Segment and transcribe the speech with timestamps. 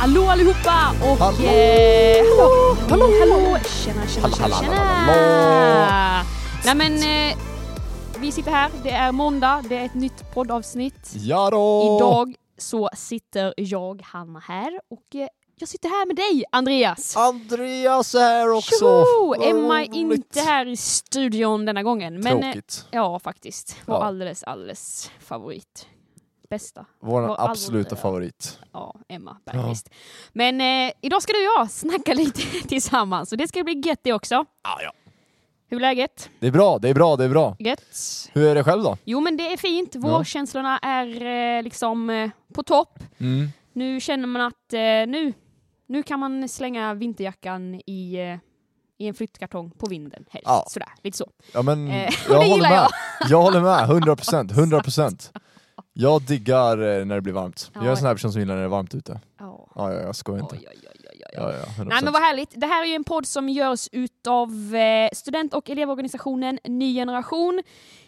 [0.00, 1.38] Hallå allihopa och Hallå!
[1.38, 3.58] eh, hallå, hallå, Hallå!
[3.84, 6.24] tjena, tjena, Hallå, tjena, hallå, tjena.
[6.64, 7.36] Nej men, eh,
[8.18, 11.12] vi sitter här, det är måndag, det är ett nytt poddavsnitt.
[11.14, 11.96] Ja då!
[11.96, 17.16] Idag så sitter jag, Hanna, här och eh, jag sitter här med dig, Andreas.
[17.16, 18.74] Andreas är här också!
[18.78, 19.34] Tjoho!
[19.42, 22.20] Emma är inte här i studion denna gången.
[22.20, 22.84] Men, eh, Tråkigt.
[22.90, 23.76] ja, faktiskt.
[23.86, 24.04] Vår Ja.
[24.04, 25.86] alldeles, alldeles favorit.
[26.50, 26.86] Bästa.
[27.00, 28.58] Vår Vår absoluta allra- favorit.
[28.72, 29.90] Ja, Emma Bergqvist.
[30.32, 34.00] Men eh, idag ska du och jag snacka lite tillsammans och det ska bli gött
[34.02, 34.34] det också.
[34.62, 34.92] Ah, ja.
[35.68, 36.30] Hur är läget?
[36.40, 37.56] Det är bra, det är bra, det är bra.
[37.58, 38.28] Gött?
[38.32, 38.96] Hur är det själv då?
[39.04, 39.94] Jo men det är fint.
[39.96, 41.24] Vårkänslorna är
[41.58, 42.98] eh, liksom eh, på topp.
[43.18, 43.48] Mm.
[43.72, 45.32] Nu känner man att eh, nu,
[45.86, 48.38] nu kan man slänga vinterjackan i, eh,
[48.98, 50.46] i en flyttkartong på vinden helst.
[50.48, 50.64] Ja.
[50.68, 51.30] Sådär, lite så.
[51.52, 52.72] Ja men, Eh, jag håller med.
[52.72, 52.90] jag.
[53.30, 55.32] Jag håller med, 100 procent, 100 procent.
[55.92, 57.70] Jag diggar eh, när det blir varmt.
[57.74, 57.90] Jag är Ja.
[57.90, 59.20] en sån här person som gillar när det är varmt ute.
[59.38, 59.68] Ja.
[59.74, 60.54] Ja, ja, jag skojar inte.
[60.56, 61.20] Oj, oj, oj.
[61.32, 61.84] Ja, ja, 100%.
[61.88, 62.60] Nej men vad härligt.
[62.60, 67.62] Det här är ju en podd som görs utav eh, student och elevorganisationen Ny Generation.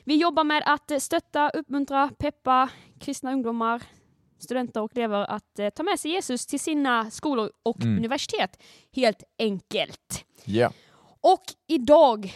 [0.04, 2.68] Vi jobbar med att eh, stötta, uppmuntra, peppa
[3.00, 3.82] kristna ungdomar,
[4.38, 7.96] studenter och elever att ta med sig Jesus till sina skolor och Mm.
[7.98, 8.62] universitet.
[8.96, 10.24] Helt enkelt.
[10.46, 10.72] Yeah.
[11.20, 12.34] Och idag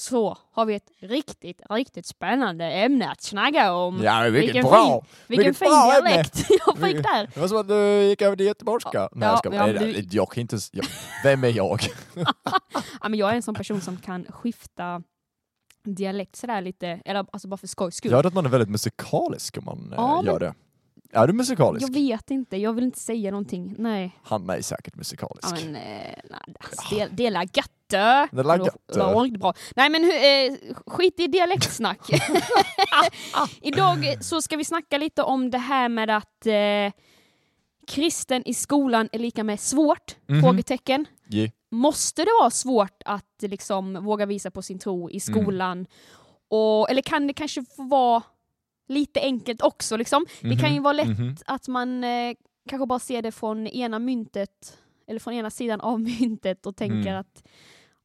[0.00, 4.00] så har vi ett riktigt, riktigt spännande ämne att snacka om.
[4.02, 5.00] Ja, vilket Vilken bra!
[5.00, 7.30] fin, vilken Vilket fin bra dialekt jag fick där.
[7.34, 9.08] Det var som att du gick över till göteborgska.
[9.12, 10.58] Nej, jag, ska, ja, du- jag kan inte...
[10.72, 10.86] Jag,
[11.24, 11.80] vem är jag?
[13.02, 15.02] Ja, men jag är en sån person som kan skifta
[15.84, 18.10] dialekt sådär lite, eller alltså bara för skojs skull.
[18.10, 20.54] Jag hörde att man är väldigt musikalisk om man Ja, eh, men- gör det.
[21.12, 21.86] Är du musikalisk?
[21.88, 23.74] Jag vet inte, jag vill inte säga någonting.
[23.78, 24.18] Nej.
[24.22, 25.48] Hanna är säkert musikalisk.
[25.50, 28.28] Ja, men, eh, nej alltså, det, det är la götte.
[28.32, 29.54] Det är la bra.
[29.76, 32.00] Nej men eh, skit i dialektsnack.
[33.62, 36.92] Idag så ska vi snacka lite om det här med att eh,
[37.86, 40.16] kristen i skolan är lika med svårt?
[40.26, 40.42] Mhm.
[40.42, 41.06] Frågetecken.
[41.26, 41.50] Ge.
[41.70, 45.86] Måste det vara svårt att liksom våga visa på sin tro i skolan?
[46.48, 48.22] Och, eller kan det kanske få vara
[48.90, 49.96] lite enkelt också?
[49.96, 50.26] Liksom?
[50.40, 51.36] Det kan ju vara lätt Mhm.
[51.46, 52.34] att man eh,
[52.68, 54.78] kanske bara ser det från ena myntet,
[55.08, 57.20] eller från ena sidan av myntet och tänker Mm.
[57.20, 57.42] att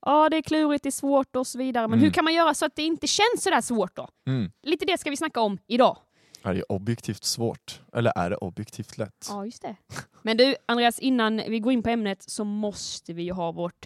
[0.06, 1.88] ja, det är klurigt, det är svårt och så vidare.
[1.88, 2.04] Men Mm.
[2.04, 4.08] hur kan man göra så att det inte känns så där svårt då?
[4.28, 4.52] Mm.
[4.64, 5.98] Lite det ska vi snacka om idag.
[6.44, 7.82] Är det objektivt svårt?
[7.94, 9.28] Eller är det objektivt lätt?
[9.30, 9.76] Ja, just det.
[10.22, 13.86] Men du, Andreas, innan vi går in på ämnet så måste vi ju ha vårt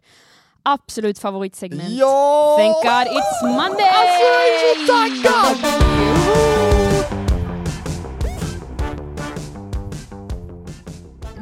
[0.63, 1.89] absolut favoritsegment.
[1.89, 2.57] Ja!
[2.59, 3.89] Thank God it's Monday!
[3.89, 6.78] Alltså, jag är så taggad!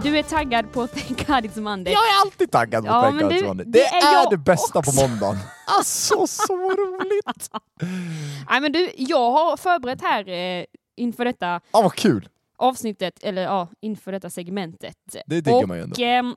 [0.04, 1.94] Du är taggad på Thank God it's Monday.
[1.94, 3.66] Jag är alltid taggad på Ja, Thank God du, It's Monday.
[3.66, 4.92] det Det är är det bästa också.
[4.92, 5.38] på måndagen.
[5.78, 7.50] Alltså, så roligt!
[8.50, 10.66] Nej, men du, jag har förberett här eh,
[10.98, 12.30] inför detta Ja, vad kul!
[12.58, 14.98] avsnittet, eller ja, inför detta segmentet.
[15.28, 15.96] Det diggar och, man ju ändå.
[16.04, 16.36] ehm,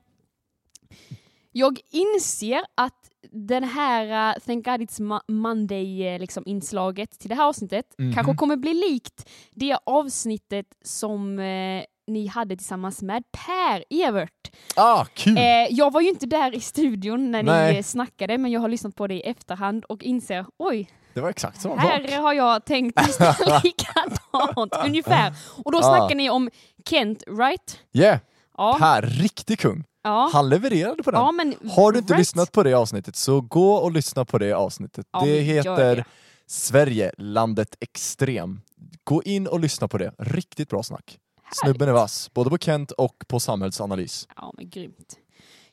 [1.51, 7.29] jag inser att den här uh, Thank God It's Mo- Monday eh, liksom, inslaget till
[7.29, 8.13] det här avsnittet Mhm.
[8.13, 11.83] kanske kommer bli likt det avsnittet som eh,
[12.13, 14.51] ni hade tillsammans med Per Evert.
[14.75, 15.37] Ah, kul!
[15.37, 17.73] Eh, jag var ju inte där i studion när Nej.
[17.73, 21.29] ni snackade men jag har lyssnat på det i efterhand och inser oj, Det var
[21.29, 21.83] exakt samma sak.
[21.83, 22.99] här har jag tänkt
[23.63, 25.33] likadant ungefär.
[25.63, 25.81] Och då Ah.
[25.83, 26.49] snackar ni om
[26.89, 27.79] Kent, right?
[27.93, 28.19] Yeah!
[28.57, 28.77] Ja.
[28.79, 29.83] Per, riktig kung.
[30.03, 30.29] ja.
[30.33, 31.21] Han levererade på den.
[31.21, 32.19] ja men, Har du inte right.
[32.19, 35.05] lyssnat på det avsnittet så gå och lyssna på det avsnittet.
[35.13, 36.03] Ja, det heter det.
[36.47, 38.61] Sverige, landet extrem.
[39.03, 40.13] Gå in och lyssna på det.
[40.17, 41.17] Riktigt bra snack.
[41.51, 44.27] Snubben är vass, både på Kent och på samhällsanalys.
[44.35, 45.17] Ja men grymt.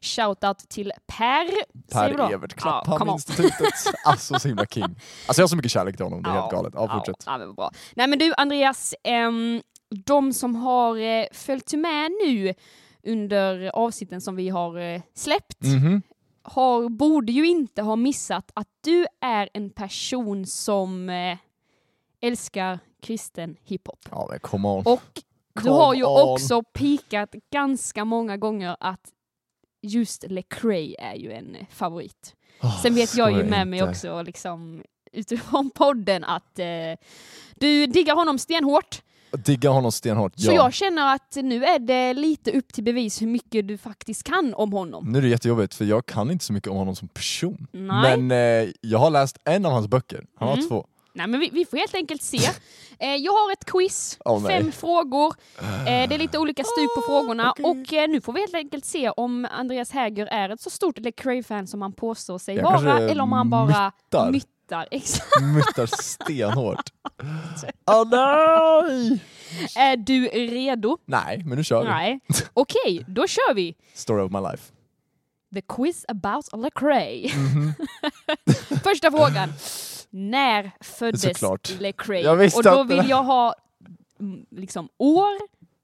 [0.00, 1.50] Shoutout till Per.
[1.92, 2.32] Per.
[2.32, 3.38] Evert, Ja, come ja.
[4.04, 4.82] Alltså så himla king.
[4.84, 5.00] Alltså
[5.40, 6.72] jag har så mycket kärlek till honom, det är helt galet.
[6.76, 7.22] Ja, fortsätt.
[7.26, 7.70] Ja, men bra.
[7.96, 9.62] Nej men du Andreas, ehm,
[10.04, 12.54] de som har eh, följt med nu
[13.06, 16.02] under avsnitten som vi har eh, släppt Mhm.
[16.42, 21.38] har, borde ju inte ha missat att du är en person som eh,
[22.20, 23.98] älskar kristen hiphop.
[24.10, 24.86] Ja men come on.
[24.86, 25.22] Och
[25.64, 26.32] du har ju on.
[26.32, 29.00] också pikat ganska många gånger att
[29.82, 32.34] just Lecrae är ju en favorit.
[32.62, 33.90] Oh, Sen vet jag ju med mig inte.
[33.90, 34.82] också liksom
[35.12, 36.66] utifrån podden att eh,
[37.56, 39.02] du diggar honom stenhårt.
[39.30, 40.54] Digga honom stenhårt, Så ja.
[40.54, 44.54] jag känner att nu är det lite upp till bevis hur mycket du faktiskt kan
[44.54, 45.04] om honom.
[45.12, 47.66] Nu är det jättejobbigt för jag kan inte så mycket om honom som person.
[47.72, 48.16] Nej.
[48.18, 48.30] Men
[48.64, 50.60] eh, jag har läst en av hans böcker, han Mm.
[50.60, 50.86] har två.
[51.18, 52.38] Nej men vi, vi får helt enkelt se.
[53.00, 54.58] Eh, jag har ett quiz, nej.
[54.62, 55.34] fem frågor.
[55.60, 57.64] Eh, det är lite olika stup på frågorna okej.
[57.64, 60.98] och eh, nu får vi helt enkelt se om Andreas Häger är ett så stort
[60.98, 64.30] Lecrae-fan som han påstår sig Jag vara eller om han bara myttar.
[64.32, 65.42] myttar exakt.
[65.42, 66.90] Muttar stenhårt.
[67.90, 69.20] Åh nej!
[69.76, 70.98] Är du redo?
[71.04, 71.88] Nej, men nu kör vi.
[71.88, 72.20] Nej.
[72.52, 73.74] Okej, då kör vi.
[73.94, 74.72] Story of my life.
[75.54, 77.30] The quiz about Lecrae.
[77.34, 77.72] Mhm.
[78.84, 79.52] Första frågan.
[80.10, 81.80] När föddes Såklart.
[81.80, 82.50] Lecrae?
[82.56, 83.54] Och då vill jag ha
[84.20, 85.38] mm, liksom år,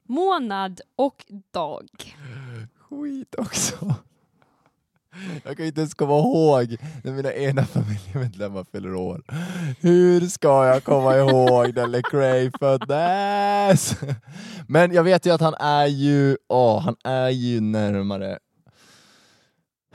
[0.09, 1.89] månad och dag.
[2.79, 3.95] Skit också.
[5.45, 9.23] Jag kan inte ens komma ihåg när mina egna familjemedlemmar fyller år.
[9.81, 13.97] Hur ska jag komma ihåg när Lecrae föddes?
[14.69, 18.39] Men jag vet ju att han är ju, åh, han är ju närmare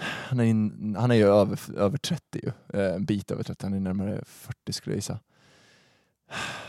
[0.01, 2.51] han är, in, han är ju över, över 30 ju.
[2.79, 5.19] Eh, En bit över 30, han är närmare 40 skulle jag gissa.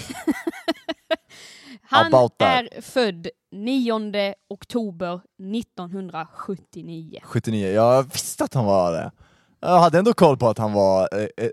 [1.89, 5.21] Han är född 9 oktober
[5.55, 7.19] 1979.
[7.23, 9.11] 79, jag visste att han var det.
[9.59, 11.49] Jag hade ändå koll på att han var eh, eh,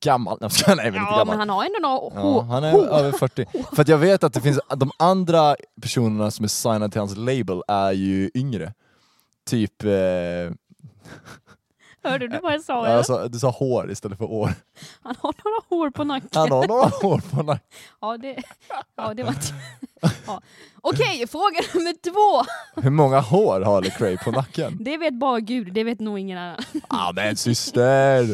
[0.00, 0.38] gammal.
[0.40, 1.26] Nej, jag men inte Ja, gammal.
[1.26, 3.46] men han har ändå några Ja, han är över 40.
[3.74, 7.16] För att jag vet att det finns, de andra personerna som är signade till hans
[7.16, 8.72] label är ju yngre.
[9.50, 9.90] Typ, eh,
[12.02, 12.88] Hörde du vad jag sa?
[12.88, 14.52] ja, alltså, du sa hår istället för år.
[15.02, 16.28] Han har några hår på nacken.
[16.34, 17.66] Han har några hår på nacken.
[18.00, 18.36] Ja, det,
[18.96, 19.34] ja, det var.
[20.26, 20.40] Ja.
[20.80, 22.50] Okej, fråga nummer två.
[22.82, 24.76] Hur många hår har Lecrae på nacken?
[24.80, 26.56] Det vet bara Gud, det vet nog ingen annan.
[26.88, 28.26] Ah men syster!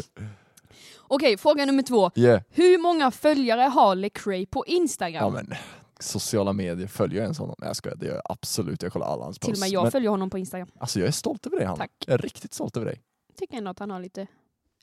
[1.15, 2.11] Okej, fråga nummer två.
[2.15, 2.41] Yeah.
[2.49, 5.23] Hur många följare har Lecrae på Instagram?
[5.23, 5.53] Ja men,
[5.99, 7.55] sociala medier, följer jag ens honom?
[7.59, 8.81] Nej jag skojar, det gör jag absolut.
[8.83, 9.61] Jag kollar alla hans Till och posts.
[9.61, 10.67] med jag Men, följer honom på Instagram.
[10.79, 11.77] alltså jag är stolt över dig Hanna.
[11.77, 11.91] Tack.
[12.07, 13.01] Jag är riktigt stolt över dig.
[13.39, 14.27] Tycker ändå att han har lite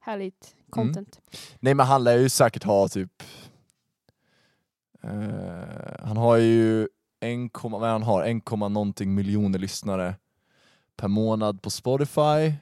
[0.00, 0.86] härligt Mm.
[0.86, 1.20] content.
[1.60, 3.22] Nej men han lär ju säkert ha typ
[5.02, 5.10] eh,
[6.06, 6.88] Han har ju 1,
[7.62, 10.14] vad är han har 1, någonting miljoner lyssnare
[10.96, 12.52] per månad på Spotify.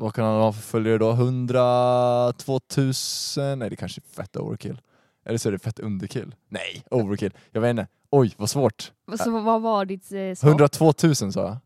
[0.00, 1.10] Vad kan han ha för följare då?
[1.10, 3.58] 100, 2000?
[3.58, 4.80] Nej det kanske är fett overkill.
[5.24, 6.34] Eller så är det fett underkill.
[6.48, 7.32] Nej, overkill.
[7.50, 7.86] Jag vet inte.
[8.10, 8.92] Oj, vad svårt.
[9.24, 10.50] Så vad var ditt eh, svar?
[10.50, 11.56] 102 000 sa jag.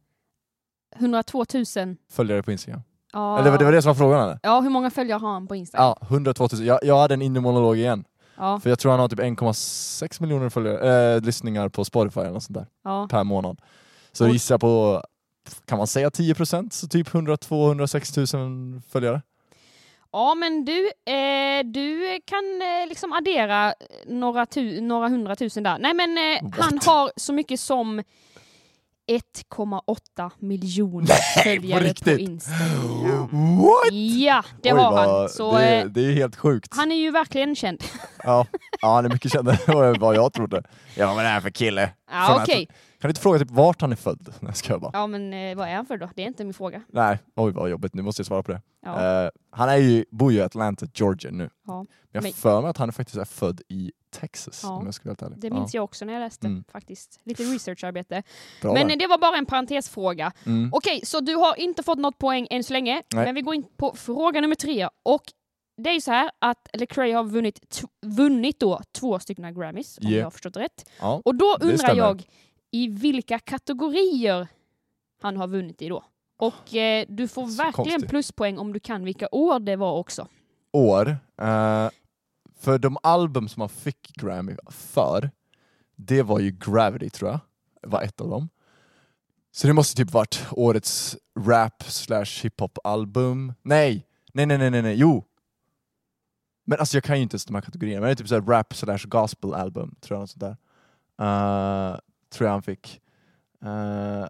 [0.96, 1.96] 102 000.
[2.10, 2.80] Följare på Instagram.
[3.12, 3.38] Ja.
[3.38, 4.38] Eller det var det som var frågan eller?
[4.42, 5.94] Ja, hur många följare har han på Instagram?
[6.00, 6.62] Ja, 102 000.
[6.64, 8.04] Jag, jag hade en inre monolog igen.
[8.36, 8.60] Ja.
[8.60, 12.42] För jag tror han har typ 1,6 miljoner följare, äh, lyssningar på Spotify eller något
[12.42, 13.08] sånt där ja.
[13.10, 13.60] per månad.
[14.12, 14.32] Så Oj.
[14.32, 15.02] gissar på,
[15.66, 16.70] kan man säga 10%?
[16.70, 18.36] Så typ 102-106
[18.72, 19.22] 000 följare.
[20.12, 23.74] Ja, men du, eh, du kan eh, liksom addera
[24.06, 25.78] några, tu- några hundratusen där.
[25.78, 28.02] Nej, men eh, han har så mycket som
[29.10, 32.18] 1,8 miljoner följare på riktigt?
[32.18, 33.58] Instagram.
[33.62, 33.92] What?
[33.92, 35.28] Ja, det Oj, har vad- han.
[35.28, 36.68] Så, det, eh, det är helt sjukt.
[36.76, 37.84] han är ju verkligen känd.
[38.24, 38.46] Ja.
[38.82, 40.62] ja, han är mycket kändare än vad jag trodde.
[40.96, 41.90] Ja, vad är det här för kille?
[42.10, 42.68] Ja, okej.
[43.02, 44.34] Kan du inte fråga typ vart han är född?
[44.40, 44.90] Nej, ska jag bara.
[44.94, 46.10] Ja, men eh, vad är han för då?
[46.16, 46.82] Det är inte min fråga.
[46.88, 48.60] Nej, oj vad jobbigt, nu måste jag svara på det.
[48.84, 49.24] Ja.
[49.24, 51.50] Eh, han är ju, bor ju i Atlanta, Georgia nu.
[51.66, 51.76] Ja.
[51.78, 54.70] Men jag Men- för mig att han faktiskt är född i Texas, Ja.
[54.70, 55.38] om jag ska vara helt ärlig.
[55.40, 56.64] Det minns jag också när jag läste Mm.
[56.72, 57.20] faktiskt.
[57.24, 58.22] Lite researcharbete.
[58.62, 58.94] Bra Men där.
[58.94, 60.32] eh, det var bara en parentesfråga.
[60.46, 60.70] Mm.
[60.72, 63.24] Okej, så du har inte fått något poäng än så länge, Nej.
[63.24, 64.88] men vi går in på fråga nummer tre.
[65.02, 65.22] Och
[65.82, 69.98] det är ju så här att Lecrae har vunnit, t- vunnit då två stycken Grammys,
[69.98, 70.18] om Yeah.
[70.18, 70.90] jag har förstått rätt.
[71.00, 71.22] Ja.
[71.24, 71.96] Och då det undrar stämmer.
[72.02, 72.22] jag
[72.72, 74.48] i vilka kategorier
[75.22, 76.04] han har vunnit i då.
[76.36, 78.10] Och eh, du får Så verkligen konstigt.
[78.10, 80.28] pluspoäng om du kan vilka år det var också.
[80.72, 81.08] År.
[81.42, 81.88] eh,
[82.58, 85.30] för de album som han fick Grammy för,
[85.96, 87.40] det var ju Gravity tror jag,
[87.82, 88.48] var ett av dem.
[89.54, 93.52] Så det måste typ varit årets rap slash hiphop album.
[93.62, 95.24] Nej, nej, nej, nej, nej, nej, jo!
[96.64, 98.42] Men alltså jag kan ju inte ens de här kategorierna, men det är typ såhär
[98.42, 100.56] rap slash gospel album, tror jag något sånt där.
[101.92, 101.98] Eh,
[102.32, 103.00] tror jag han fick.
[103.64, 104.28] Eh,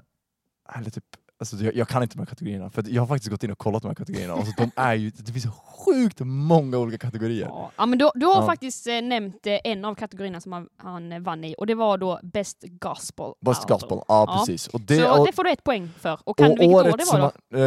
[0.78, 1.04] eller typ,
[1.38, 3.58] Alltså, jag, jag kan inte de här kategorierna, för jag har faktiskt gått in och
[3.58, 4.34] kollat de här kategorierna.
[4.34, 5.46] Alltså, de är ju, det finns
[5.86, 7.50] sjukt många olika kategorier.
[7.76, 8.46] Ja, men du, du har Ja.
[8.46, 11.74] faktiskt eh, nämnt eh, en av kategorierna som han, han eh, vann i och det
[11.74, 13.78] var då Best Gospel Best Album.
[13.78, 14.38] Gospel, ja, Ja.
[14.38, 14.68] precis.
[14.68, 16.18] Och det, Så och, det får du ett poäng för.
[16.24, 17.32] Och kan du och vilket år det var då?
[17.50, 17.60] han,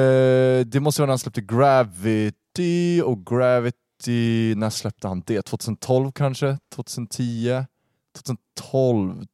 [0.60, 5.42] eh, det måste vara när han släppte Gravity, och Gravity, när släppte han det?
[5.42, 6.58] 2012 kanske?
[6.76, 7.66] 2010?
[8.18, 9.26] 2012?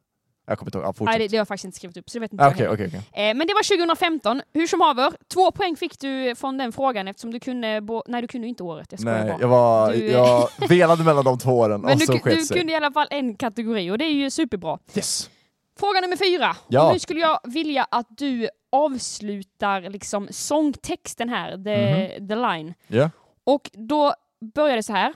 [0.47, 1.19] Jag kommer inte ihåg, ja, Nej, fortsätt.
[1.19, 2.73] det, det har jag faktiskt inte skrivit upp, så det vet inte Ah, heller.
[2.73, 3.01] okej, okej.
[3.31, 4.43] Eh, men det var 2015.
[4.55, 7.81] Hur som haver, två poäng fick du från den frågan eftersom du kunde...
[8.07, 8.89] Nej, du kunde inte året.
[8.93, 9.41] Jag Nej, bara.
[9.41, 12.57] jag, var, Du- jag velade mellan de två åren Men och du, så du sig.
[12.59, 14.79] kunde i alla fall en kategori och det är ju superbra.
[14.95, 15.31] Yes!
[15.83, 16.57] Fråga nummer fyra.
[16.69, 16.87] Ja.
[16.87, 22.29] Och nu skulle jag vilja att du avslutar liksom sångtexten här, the, Mhm.
[22.29, 22.75] the line.
[22.87, 23.11] Ja.
[23.45, 24.15] Och då
[24.55, 25.15] börjar det så här.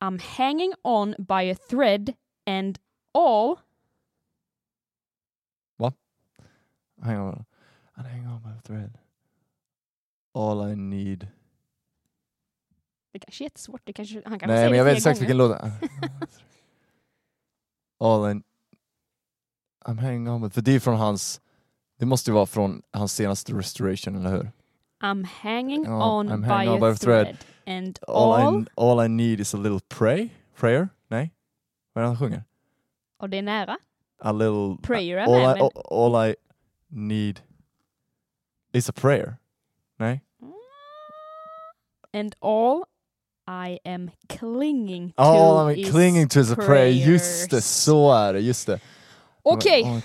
[0.00, 2.12] I'm hanging on by a thread
[2.46, 2.78] and
[3.14, 3.56] all...
[7.02, 7.44] Hang on.
[7.94, 8.98] And hang on by a thread.
[10.34, 11.28] All I need.
[13.12, 13.80] Det kanske är jättesvårt.
[13.84, 15.56] Det kanske, han kan Nej, men jag vet exakt vilken låt.
[18.00, 18.42] All I...
[19.88, 20.50] I'm hanging on by...
[20.50, 21.40] För det är från hans...
[21.98, 24.52] Det måste ju vara från hans senaste restoration, eller hur?
[25.02, 27.26] I'm hanging Ja, on I'm by hanging on by a thread.
[27.26, 27.36] thread.
[27.78, 28.62] And All, all...
[28.62, 30.28] I, all I need is a little pray.
[30.56, 30.88] Prayer?
[31.08, 31.32] Nej?
[31.92, 32.44] Vad är det han sjunger?
[33.18, 33.78] Och det är nära.
[34.20, 34.76] A little...
[34.82, 36.34] Prayer all, I, all, all I
[36.88, 37.40] need
[38.72, 39.36] is a prayer.
[39.96, 40.20] Nej?
[42.14, 42.84] And all
[43.46, 46.88] I am clinging to All I'm clinging to is a prayer.
[46.88, 48.40] Just det, så är det.
[48.40, 48.80] Just det.
[49.42, 50.02] Okej, I-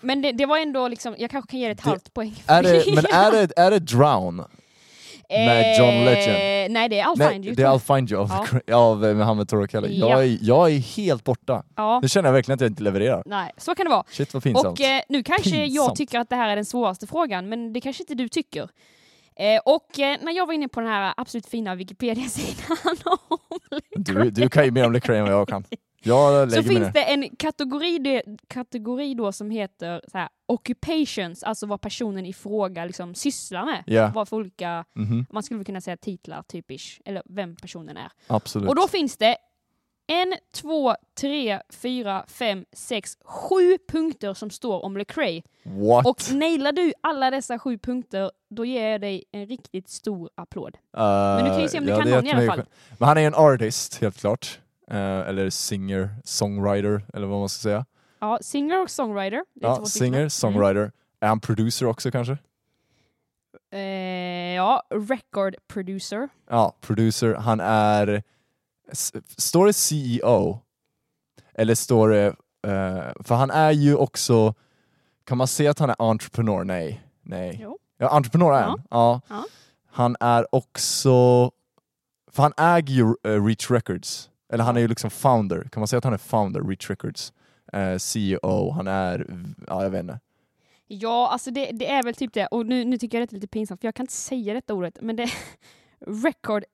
[0.00, 2.42] men det, det var ändå liksom, jag kanske kan ge det ett Det- halvt poäng.
[2.46, 4.44] Är det, men är det, är det Drown?
[5.28, 6.36] med John Legend?
[6.36, 7.54] Eh, Nej, det är I'll Nej, find you.
[7.54, 8.30] det är I'll find you av,
[8.66, 8.76] Ja.
[8.76, 9.98] av eh, Mohammed Toro Kelly.
[10.00, 10.08] Ja.
[10.10, 11.52] Jag, är, jag är helt borta.
[11.52, 11.64] jag.
[11.84, 13.22] Ja, Nu känner jag verkligen att jag inte levererar.
[13.26, 14.04] nej, så kan det vara.
[14.10, 14.80] Shit vad pinsamt.
[14.80, 15.96] Och eh, nu kanske jag Pinsamt.
[15.96, 18.62] tycker att det här är den svåraste frågan, men det kanske inte du tycker.
[19.36, 22.76] Eh, och eh, när jag var inne på den här absolut fina Wikipedia-sidan
[23.28, 23.38] om
[23.96, 25.64] du, du kan ju mer om Lecrae än vad jag kan.
[26.04, 31.80] Jag så finns det en kategori, kategori då som heter så här, occupations, alltså vad
[31.80, 33.82] personen i fråga liksom sysslar med.
[33.86, 38.10] Ja, Vad för olika, mhm, man skulle kunna säga titlar typisch, eller vem personen är.
[38.26, 38.68] absolut.
[38.68, 39.36] Och då finns det
[40.06, 45.42] en, två, tre, fyra, fem, sex, sju punkter som står om Lecrae.
[45.62, 46.06] What?
[46.06, 50.76] Och nailar du alla dessa sju punkter, då ger jag dig en riktigt stor applåd.
[50.92, 52.64] Men du kan ju se om du kan någon i alla fall.
[52.98, 54.60] Men han är en artist, helt klart.
[54.90, 57.86] Eh, eller singer, songwriter, eller vad man ska säga.
[58.20, 59.44] Ja, singer och songwriter.
[59.54, 60.92] Ja, singer, songwriter.
[61.20, 62.38] Är han producer också kanske?
[63.72, 63.80] Eh,
[64.54, 66.28] ja, record producer.
[66.50, 67.34] Ja, producer.
[67.34, 68.22] Han är...
[69.36, 70.60] Står det CEO?
[71.54, 72.26] Eller står det...
[72.66, 74.54] eh, för han är ju också...
[75.24, 76.64] Kan man säga att han är entreprenör?
[76.64, 77.02] Nej.
[77.22, 77.58] Nej.
[77.62, 77.78] Jo.
[77.98, 78.82] Ja, entreprenör är han.
[78.90, 79.20] Ja.
[79.28, 79.44] Ja.
[79.90, 81.50] Han är också...
[82.30, 84.30] För han äger ju eh, Reach Records.
[84.52, 85.68] Eller han är ju liksom founder.
[85.72, 87.32] Kan man säga att han är founder, Reach Records?
[87.72, 89.26] Eh, CEO, han är...
[89.66, 90.20] Ja, jag vet inte.
[90.86, 92.46] Ja, alltså det, det är väl typ det.
[92.46, 94.74] Och nu, nu tycker jag det är lite pinsamt, för jag kan inte säga detta
[94.74, 95.30] ordet, men det är
[96.22, 96.64] record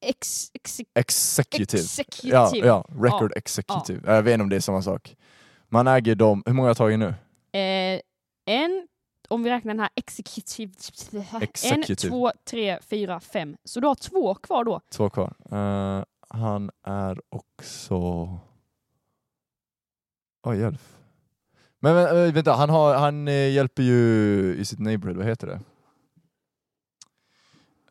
[0.00, 1.82] ex, ex, Executive.
[1.82, 2.36] executive.
[2.36, 4.14] Ja, ja, record executive.
[4.14, 5.16] Jag vet inte om det är samma sak.
[5.68, 7.14] Man äger dem, hur många har jag tagit nu?
[7.60, 8.00] Eh,
[8.46, 8.88] en,
[9.28, 10.72] om vi räknar den här executive...
[11.12, 12.10] En, Executive.
[12.10, 13.56] två, tre, fyra, fem.
[13.64, 14.80] Så du har två kvar då.
[14.90, 15.34] Två kvar.
[15.52, 17.96] Eh, han är också...
[20.42, 20.80] Oj, hjälp.
[21.80, 23.98] Men, men vänta, han, har, han eh, hjälper ju
[24.58, 25.60] i sitt neighborhood, vad heter det?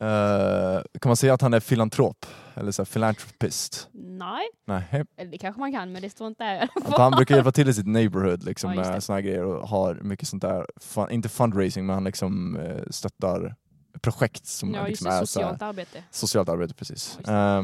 [0.01, 2.25] Eh, kan man säga att han är filantrop?
[2.55, 3.89] Eller så här, philanthropist?
[3.93, 5.05] Nej, Nej.
[5.17, 6.69] eller det kanske man kan, men det står inte där.
[6.75, 9.67] Att han brukar hjälpa till i sitt neighborhood liksom, Ja, med såna här grejer och
[9.69, 13.55] har mycket sånt där, fun, inte fundraising men han liksom eh, stöttar
[14.01, 16.03] projekt som Ja, liksom det, är så här, socialt arbete.
[16.11, 16.73] socialt arbete.
[16.73, 17.19] Precis.
[17.25, 17.63] Ja,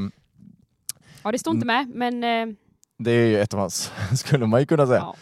[1.25, 2.55] Ja, det står inte med, men eh,
[2.98, 5.00] det är ju ett av hans, skulle man ju kunna säga.
[5.00, 5.15] ja.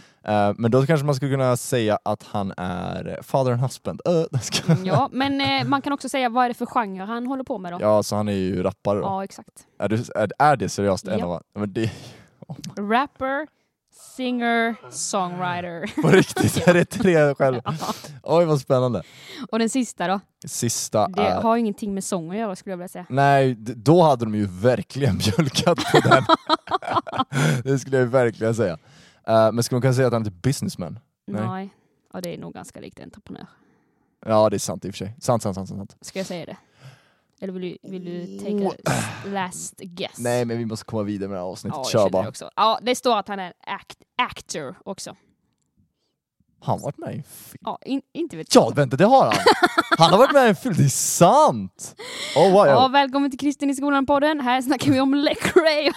[0.50, 4.02] Eh, men då kanske man skulle kunna säga att han är father and husband.
[4.10, 4.26] Uh,
[4.84, 7.58] ja, men eh, man kan också säga vad är det för genre han håller på
[7.58, 7.78] med då?
[7.82, 9.06] ja, så han är ju rappare då.
[9.06, 9.68] Ja, exakt.
[9.80, 11.26] Är, det, är, är det seriöst en Ja.
[11.26, 11.92] av men det,
[12.78, 13.48] Rapper,
[13.94, 16.02] singer, songwriter.
[16.02, 17.62] På riktigt, är det tre själv?
[18.24, 19.04] Oj vad spännande.
[19.52, 20.20] Och den sista då?
[20.46, 21.42] Sista Det är...
[21.42, 23.06] har ingenting med sång att göra skulle jag vilja säga.
[23.10, 26.24] Nej, då hade de ju verkligen mjölkat på den.
[27.64, 28.78] det skulle jag ju verkligen säga.
[29.28, 31.00] Eh, men skulle man kunna säga att han är typ businessman?
[31.28, 31.48] Nej.
[31.48, 31.70] Nej.
[32.14, 33.48] Ja, det är nog ganska likt entreprenör.
[34.26, 35.16] Ja det är sant i och för sig.
[35.20, 35.56] Sant, sant.
[35.56, 35.70] sant.
[35.70, 35.98] sant.
[36.02, 36.58] Ska jag säga det?
[37.44, 38.94] Eller vill du, vill du take a
[39.26, 40.18] last guess?
[40.20, 41.76] Nej men vi måste komma vidare med det här avsnittet.
[41.78, 42.28] ja, jag Kör det bara.
[42.28, 42.50] också.
[42.56, 45.16] Ja, det står att han är act actor också.
[46.60, 47.62] Han varit med i en film.
[47.66, 49.34] Ja, in, inte vet Ja vänta det har han!
[49.98, 51.96] Han har varit med i en film, det är sant!
[52.36, 52.68] Oh, wow.
[52.68, 54.40] Ja, välkommen till Kristin i skolan-podden.
[54.42, 55.92] Här snackar vi om Lecrae.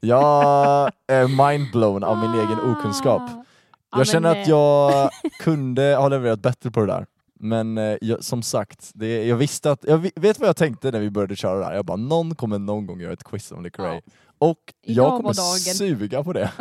[0.00, 3.22] Jag är mindblown av min egen okunskap.
[3.22, 3.44] Ah.
[3.92, 5.10] Ja, Jag känner eh, att jag
[5.40, 7.06] kunde ha levererat bättre på det där.
[7.42, 11.00] Men eh, jag, som sagt, det, jag visste att, jag vet vad jag tänkte när
[11.00, 11.74] vi började köra det här?
[11.74, 13.94] Jag bara, någon kommer någon gång göra ett quiz om Lecrae.
[13.94, 14.00] Ja.
[14.38, 15.32] Och Idag jag kommer
[15.74, 16.50] suga på det.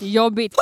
[0.00, 0.54] Jobbigt.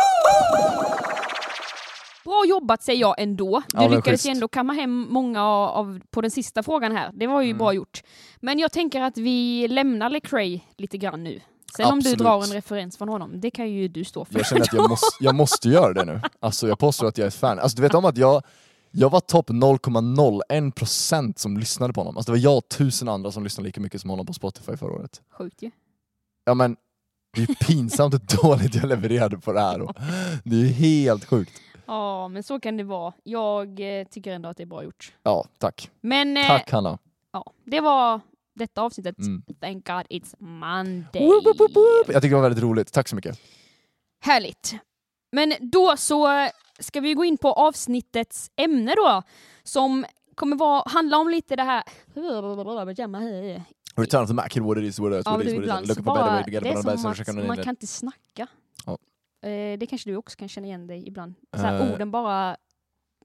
[2.24, 3.62] Bra jobbat säger jag ändå.
[3.68, 4.26] Du Ja, lyckades ju schysst.
[4.26, 7.10] ändå kamma hem många av, på den sista frågan här.
[7.14, 7.58] Det var ju Mm.
[7.58, 8.02] bra gjort.
[8.40, 11.40] Men jag tänker att vi lämnar Lecrae lite grann nu.
[11.76, 12.18] Sen om Absolut.
[12.18, 14.38] du drar en referens från honom, det kan ju du stå för.
[14.38, 16.20] Jag känner att jag måste, jag måste göra det nu.
[16.40, 17.58] Alltså jag påstår att jag är ett fan.
[17.58, 18.42] Alltså du vet om att jag,
[18.90, 22.16] jag var topp 0,01% som lyssnade på honom.
[22.16, 24.76] Alltså det var jag och tusen andra som lyssnade lika mycket som honom på Spotify
[24.76, 25.22] förra året.
[25.38, 25.70] Sjukt ju.
[26.44, 26.76] Ja men,
[27.36, 29.80] det är pinsamt hur dåligt jag levererade på det här.
[29.82, 29.94] Och
[30.44, 31.52] det är ju helt sjukt.
[31.86, 33.12] Ja, men så kan det vara.
[33.22, 35.12] Jag eh, tycker ändå att det är bra gjort.
[35.22, 35.90] Ja, tack.
[36.00, 36.98] Men eh, Tack Hanna.
[37.32, 38.20] ja, det var
[38.58, 39.18] detta avsnittet.
[39.18, 39.42] Mm.
[39.60, 41.26] Thank God it's Monday.
[41.26, 42.06] Woop, woop, woop.
[42.08, 42.92] Jag tycker det var väldigt roligt.
[42.92, 43.40] Tack så mycket.
[44.20, 44.74] Härligt.
[45.32, 49.22] Men då så ska vi gå in på avsnittets ämne då,
[49.62, 51.82] som kommer vara, handla om lite det här...
[53.96, 56.04] Return of the Mac, what it is, what it is, what it is, what it
[56.04, 58.46] bara, det är som att man kan inte snacka.
[58.86, 58.98] Ja.
[59.48, 61.34] Eh, Det kanske du också kan känna igen dig ibland.
[61.56, 61.92] Så här, Eh.
[61.92, 62.56] orden bara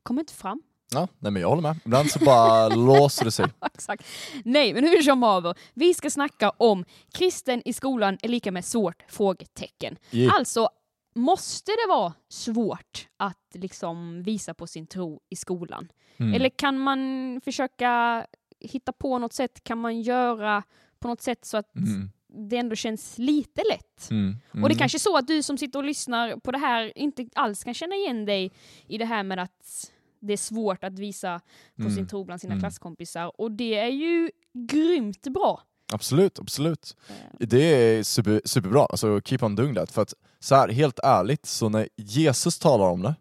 [0.04, 0.62] kommer inte fram.
[0.94, 1.76] Ja, nej men jag håller med.
[1.86, 3.46] Ibland så bara låser det sig.
[3.74, 4.06] Exakt.
[4.46, 5.56] Nej, men hur som haver.
[5.74, 9.04] Vi ska snacka om kristen i skolan är lika med svårt?
[9.08, 9.98] Frågetecken.
[10.12, 10.36] Yeah.
[10.36, 10.70] Alltså,
[11.16, 15.88] måste det vara svårt att liksom visa på sin tro i skolan?
[16.18, 16.34] Mm.
[16.34, 18.26] Eller kan man försöka
[18.60, 19.64] hitta på något sätt?
[19.64, 20.64] Kan man göra
[21.00, 22.10] på något sätt så att Mm.
[22.50, 24.12] det ändå känns lite lätt?
[24.12, 24.36] Mm.
[24.52, 24.78] Och det Mm.
[24.78, 27.74] kanske är så att du som sitter och lyssnar på det här inte alls kan
[27.74, 28.52] känna igen dig
[28.88, 29.92] i det här med att
[30.28, 31.40] det är svårt att visa
[31.76, 31.96] på Mm.
[31.96, 32.62] sin tro bland sina Mm.
[32.62, 33.42] klasskompisar.
[33.42, 35.62] Och det är ju grymt bra.
[35.94, 36.96] Absolut, absolut.
[37.40, 39.92] Eh, Det är super, superbra, alltså keep on doing that.
[39.92, 43.16] För att så här, helt ärligt, så när Jesus talar om det,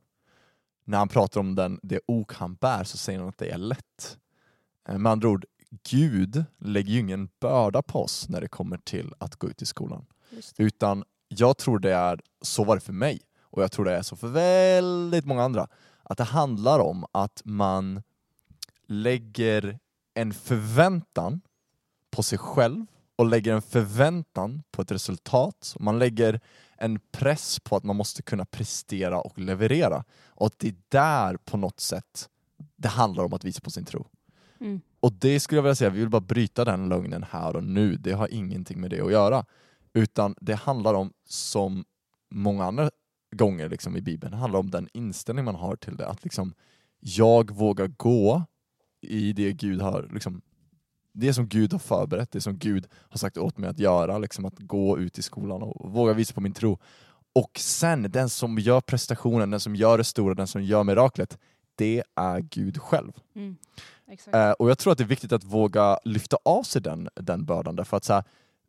[0.85, 3.59] när han pratar om den, det ok han bär, så säger han att det är
[3.59, 4.19] lätt.
[4.89, 5.45] Eh, Med andra ord,
[5.91, 9.67] Gud lägger ju ingen börda på oss när det kommer till att gå ut i
[9.67, 10.07] skolan.
[10.59, 14.03] Utan jag tror det är, så var det för mig, och jag tror det är
[14.03, 15.69] så för väldigt många andra,
[16.13, 18.03] att det handlar om att man
[18.87, 19.79] lägger
[20.15, 21.41] en förväntan
[22.11, 25.77] på sig själv och lägger en förväntan på ett resultat.
[25.81, 26.41] Man lägger
[26.77, 30.05] en press på att man måste kunna prestera och leverera.
[30.27, 32.29] Och att det är där på något sätt
[32.77, 34.07] det handlar om att visa på sin tro.
[34.61, 34.81] Mm.
[35.01, 37.97] Och det skulle jag vilja säga, vi vill bara bryta den lögnen här och nu.
[37.97, 39.45] Det har ingenting med det att göra.
[39.93, 41.85] Utan det handlar om, som
[42.31, 42.91] många andra
[43.33, 46.09] gånger liksom i Bibeln, det handlar om den inställning man har till det.
[46.09, 46.55] Att liksom,
[47.01, 48.43] jag vågar gå
[49.01, 50.43] i det Gud har, liksom,
[51.13, 54.45] det som Gud har förberett, det som Gud har sagt åt mig att göra, liksom
[54.45, 56.79] att gå ut i skolan och våga visa på min tro.
[57.35, 61.39] Och sen, den som gör prestationen, den som gör det stora, den som gör miraklet,
[61.75, 63.13] det är Gud själv.
[63.35, 63.57] Mm.
[64.09, 64.35] Exakt.
[64.35, 67.45] Eh, och jag tror att det är viktigt att våga lyfta av sig den, den
[67.45, 68.25] bördan, därför att så här,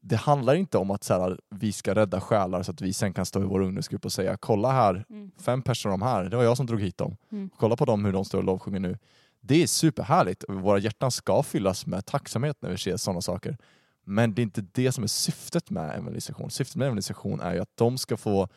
[0.06, 3.14] det handlar inte om att så här, vi ska rädda själar så att vi sen
[3.14, 5.32] kan stå i vår ungdomsgrupp och säga kolla här, Mm.
[5.38, 7.18] fem personer de här, det var jag som drog hit dem.
[7.32, 7.50] Mm.
[7.58, 8.98] Kolla på dem hur de står och lovsjunger nu.
[9.42, 13.58] Det är superhärligt våra hjärtan ska fyllas med tacksamhet när vi ser sådana saker.
[14.06, 16.52] Men det är inte det som är syftet med evangelisation.
[16.52, 18.48] Syftet med evangelisation är ju att de ska få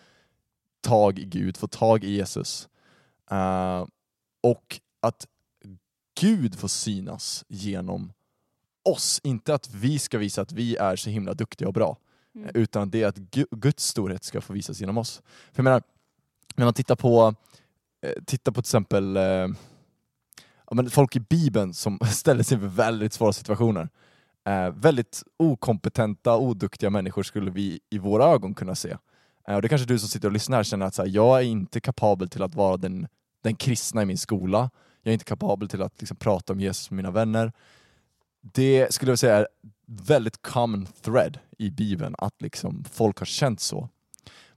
[0.80, 2.68] tag i Gud, få tag i Jesus.
[3.30, 3.86] Eh,
[4.42, 5.26] och att
[6.20, 8.12] Gud får synas genom
[8.88, 9.20] oss.
[9.24, 11.96] Inte att vi ska visa att vi är så himla duktiga och bra.
[12.34, 12.50] Mm.
[12.54, 15.22] Utan det är att Gu- Guds storhet ska få visas genom oss.
[15.24, 15.82] För jag menar,
[16.56, 17.34] när man tittar på,
[18.02, 19.22] eh, tittar på till exempel eh,
[20.66, 23.88] ja, men folk i Bibeln som ställer sig inför väldigt svåra situationer.
[24.46, 28.96] Eh, väldigt okompetenta, oduktiga människor skulle vi i våra ögon kunna se.
[29.48, 31.42] Eh, och det kanske du som sitter och lyssnar känner att så här, jag är
[31.42, 33.08] inte kapabel till att vara den,
[33.42, 34.70] den kristna i min skola.
[35.02, 37.52] Jag är inte kapabel till att liksom, prata om Jesus med mina vänner.
[38.52, 39.46] Det skulle jag säga är
[39.86, 43.88] väldigt common thread i Bibeln, att liksom folk har känt så.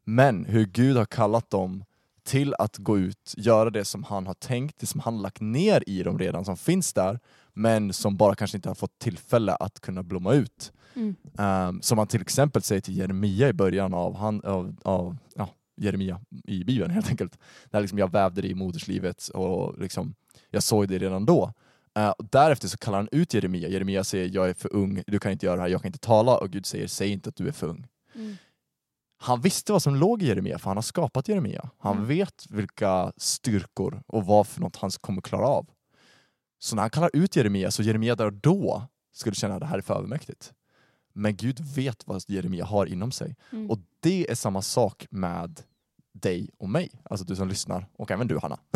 [0.03, 1.83] Men hur Gud har kallat dem
[2.23, 5.83] till att gå ut, göra det som han har tänkt, det som han lagt ner
[5.87, 7.19] i dem redan, som finns där,
[7.53, 10.71] men som bara kanske inte har fått tillfälle att kunna blomma ut.
[10.95, 11.15] Mm.
[11.37, 15.49] Um, som han till exempel säger till Jeremia i början av, han, av, av ja,
[15.77, 17.37] Jeremia i Bibeln helt enkelt.
[17.71, 20.13] Där liksom jag vävde det i moderslivet och liksom,
[20.49, 21.53] jag såg det redan då.
[21.99, 23.69] Uh, och därefter så kallar han ut Jeremia.
[23.69, 25.99] Jeremia säger jag är för ung, du kan inte göra det här, jag kan inte
[25.99, 26.37] tala.
[26.37, 27.87] Och Gud säger säg inte att du är för ung.
[28.15, 28.37] Mm.
[29.21, 31.69] Han visste vad som låg i Jeremia, för han har skapat Jeremia.
[31.79, 32.07] Han Mm.
[32.07, 35.69] vet vilka styrkor och vad för något han kommer klara av.
[36.59, 39.65] Så när han kallar ut Jeremia, så Jeremia där och då skulle känna att det
[39.65, 40.53] här är för övermäktigt.
[41.13, 43.35] Men Gud vet vad Jeremia har inom sig.
[43.51, 43.69] Mm.
[43.69, 45.61] Och det är samma sak med
[46.21, 46.91] dig och mig.
[47.09, 48.59] Alltså du som lyssnar, och även du Hanna.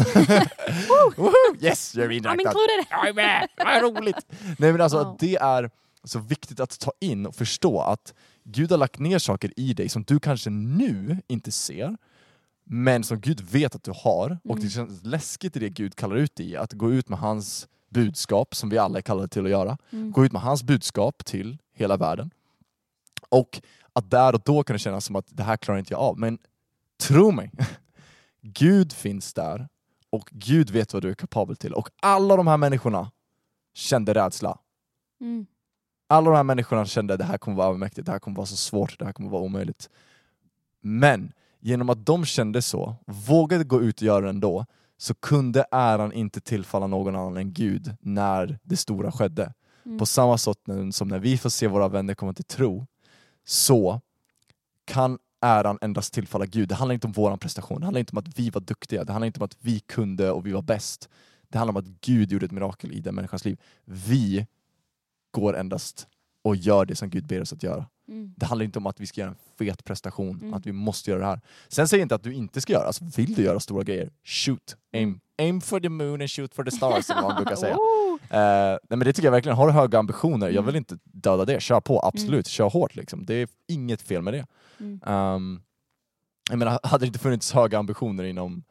[1.59, 2.85] Yes, är I'm included!
[2.89, 3.47] Jag är med!
[3.57, 4.25] Vad roligt!
[4.59, 5.15] Nej men alltså Ja.
[5.19, 5.69] det är
[6.03, 9.89] så viktigt att ta in och förstå att Gud har lagt ner saker i dig
[9.89, 11.97] som du kanske nu inte ser,
[12.65, 14.37] men som Gud vet att du har.
[14.43, 14.69] Och det Mm.
[14.69, 18.55] känns läskigt i det Gud kallar ut dig i, att gå ut med hans budskap,
[18.55, 19.77] som vi alla är kallade till att göra.
[19.91, 20.11] Mm.
[20.11, 22.31] Gå ut med hans budskap till hela världen.
[23.29, 23.61] Och
[23.93, 26.19] att där och då kan det kännas som att det här klarar inte jag av.
[26.19, 26.37] Men
[26.97, 27.51] tro mig,
[28.41, 29.67] Gud finns där
[30.09, 31.73] och Gud vet vad du är kapabel till.
[31.73, 33.11] Och alla de här människorna
[33.73, 34.59] kände rädsla.
[35.21, 35.45] Mm.
[36.07, 38.47] Alla de här människorna kände att det här kommer vara övermäktigt, det här kommer vara
[38.47, 39.89] så svårt, det här kommer vara omöjligt.
[40.81, 44.65] Men genom att de kände så, vågade gå ut och göra det ändå,
[44.97, 49.53] så kunde äran inte tillfalla någon annan än Gud när det stora skedde.
[49.85, 49.97] Mm.
[49.97, 50.57] På samma sätt
[50.91, 52.87] som när vi får se våra vänner komma till tro,
[53.45, 54.01] så
[54.85, 56.69] kan äran endast tillfalla Gud.
[56.69, 59.11] Det handlar inte om vår prestation, det handlar inte om att vi var duktiga, det
[59.11, 61.09] handlar inte om att vi kunde och vi var bäst.
[61.47, 63.59] Det handlar om att Gud gjorde ett mirakel i den människans liv.
[63.85, 64.47] Vi
[65.31, 66.07] går endast
[66.43, 67.85] och gör det som Gud ber oss att göra.
[68.07, 68.33] Mm.
[68.37, 70.53] Det handlar inte om att vi ska göra en fet prestation, Mm.
[70.53, 71.41] att vi måste göra det här.
[71.67, 74.09] Sen säger jag inte att du inte ska göra, alltså, vill du göra stora grejer,
[74.23, 74.75] shoot.
[74.93, 77.77] Aim, aim for the moon and shoot for the stars som man brukar säga.
[78.13, 78.37] Oh.
[78.37, 80.65] Eh, nej men det tycker jag verkligen, har du höga ambitioner, jag Mm.
[80.65, 83.25] vill inte döda det, kör på, absolut, kör hårt liksom.
[83.25, 84.45] Det är inget fel med det.
[84.79, 84.99] Mm.
[85.05, 85.61] Um,
[86.49, 88.63] jag menar, hade det inte funnits höga ambitioner inom,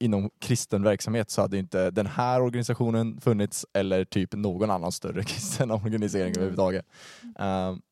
[0.00, 5.22] inom kristen verksamhet så hade inte den här organisationen funnits eller typ någon annan större
[5.24, 6.36] kristen organisering Mm.
[6.38, 6.86] överhuvudtaget.
[7.38, 7.82] Um,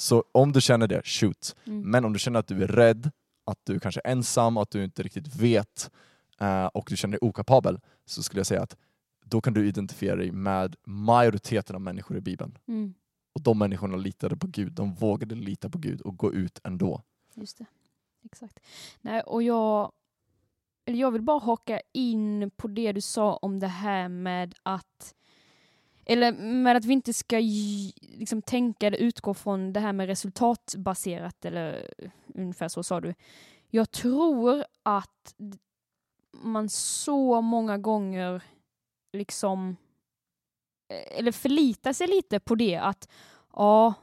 [0.00, 1.56] så om du känner det, shoot.
[1.66, 1.90] Mm.
[1.90, 3.10] Men om du känner att du är rädd,
[3.44, 5.90] att du kanske är ensam, att du inte riktigt vet
[6.40, 8.76] eh, och du känner dig okapabel så skulle jag säga att
[9.24, 12.58] då kan du identifiera dig med majoriteten av människor i Bibeln.
[12.68, 12.94] Mm.
[13.32, 17.02] Och de människorna litade på Gud, de vågade lita på Gud och gå ut ändå.
[17.34, 17.66] Just det.
[18.24, 18.60] Exakt.
[19.00, 19.92] Nej, och jag,
[20.84, 25.14] eller jag vill bara haka in på det du sa om det här med att
[26.10, 27.36] eller med att vi inte ska
[28.00, 33.14] liksom, tänka eller utgå från det här med resultatbaserat, eller eh, ungefär så sa du.
[33.68, 35.34] Jag tror att
[36.32, 38.42] man så många gånger
[39.12, 39.76] liksom
[40.88, 43.08] eh, eller förlitar sig lite på det att
[43.52, 43.94] ja,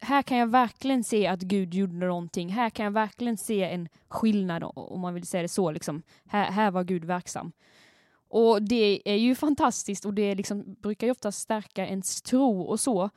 [0.00, 2.48] här kan jag verkligen se att Gud gjorde någonting.
[2.48, 5.70] Här kan jag verkligen se en skillnad om man vill säga det så.
[5.70, 6.02] Liksom.
[6.26, 7.52] Här, här var Gud verksam.
[8.28, 12.80] Och det är ju fantastiskt och det liksom brukar ju ofta stärka ens tro och
[12.80, 13.10] så.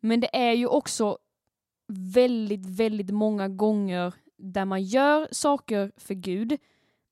[0.00, 1.18] Men det är ju också
[1.88, 6.58] väldigt, väldigt många gånger där man gör saker för Gud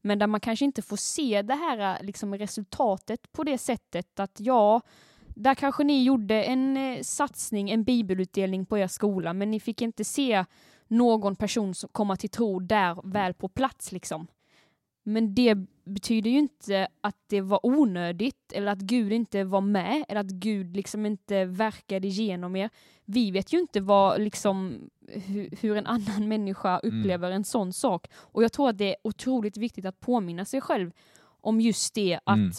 [0.04, 4.40] men där man kanske inte får se det här liksom, resultatet på det sättet att
[4.40, 4.80] ja,
[5.26, 9.82] där kanske ni gjorde en eh, satsning, en bibelutdelning på er skola, men ni fick
[9.82, 10.44] inte se
[10.88, 13.92] någon person som komma till tro där väl på plats.
[13.92, 14.26] Liksom.
[15.06, 20.04] Men det betyder ju inte att det var onödigt eller att Gud inte var med
[20.08, 22.70] eller att Gud liksom inte verkade genom er.
[23.04, 27.00] Vi vet ju inte vad, liksom, hur, hur en annan människa Mm.
[27.00, 28.06] upplever en sån sak.
[28.14, 30.90] Och jag tror att det är otroligt viktigt att påminna sig själv
[31.40, 32.52] om just det att Mm.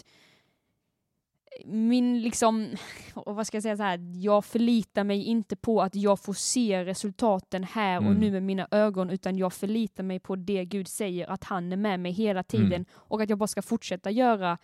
[1.66, 2.68] Min liksom,
[3.14, 6.34] och vad ska jag säga så här, jag förlitar mig inte på att jag får
[6.34, 8.18] se resultaten här och Mm.
[8.20, 11.78] nu med mina ögon, utan jag förlitar mig på det Gud säger, att han är
[11.78, 12.86] med mig hela tiden Mm.
[12.94, 14.58] och att jag bara ska fortsätta göra,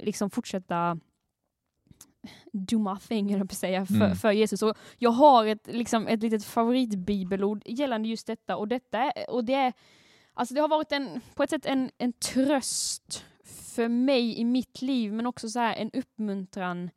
[0.00, 0.98] liksom fortsätta
[2.52, 4.16] do my thing, jag på säga, för, Mm.
[4.16, 4.62] för Jesus.
[4.62, 9.54] Och jag har ett, liksom, ett litet favoritbibelord gällande just detta, och, detta och det
[9.54, 9.72] är
[10.34, 13.24] Alltså det har varit en, på ett sätt en, en tröst
[13.78, 16.90] för mig i mitt liv, men också så här en uppmuntran.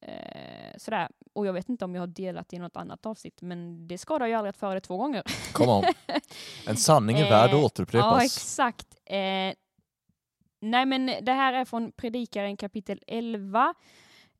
[0.00, 1.08] Eh, sådär.
[1.32, 4.26] Och jag vet inte om jag har delat i något annat avsnitt, men det skadar
[4.26, 5.22] ju aldrig att föra det två gånger.
[5.52, 5.84] Come on.
[6.66, 8.24] En sanning är värd att Eh, Ja, återupprepas.
[8.24, 8.86] exakt.
[9.04, 9.54] Eh,
[10.60, 13.74] nej, men det här är från Predikaren kapitel 11.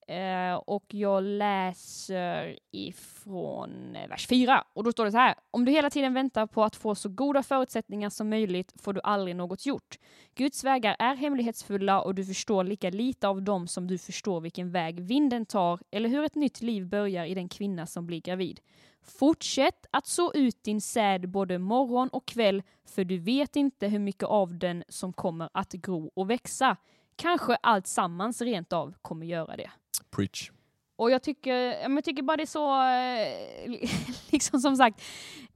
[0.09, 4.65] Eh, och jag läser ifrån eh, vers 4.
[4.73, 5.35] Och då står det så här.
[5.51, 9.01] Om du hela tiden väntar på att få så goda förutsättningar som möjligt får du
[9.05, 9.99] aldrig något gjort.
[10.35, 14.71] Guds vägar är hemlighetsfulla och du förstår lika lite av dem som du förstår vilken
[14.71, 18.61] väg vinden tar eller hur ett nytt liv börjar i den kvinna som blir gravid.
[19.03, 23.99] Fortsätt att så ut din säd både morgon och kväll, för du vet inte hur
[23.99, 26.77] mycket av den som kommer att gro och växa.
[27.19, 29.71] Kanske allt sammans rent av kommer göra det.
[30.11, 30.51] Preach.
[30.97, 31.55] Och jag tycker,
[31.91, 33.81] jag tycker bara det är så, eh,
[34.31, 35.01] liksom som sagt,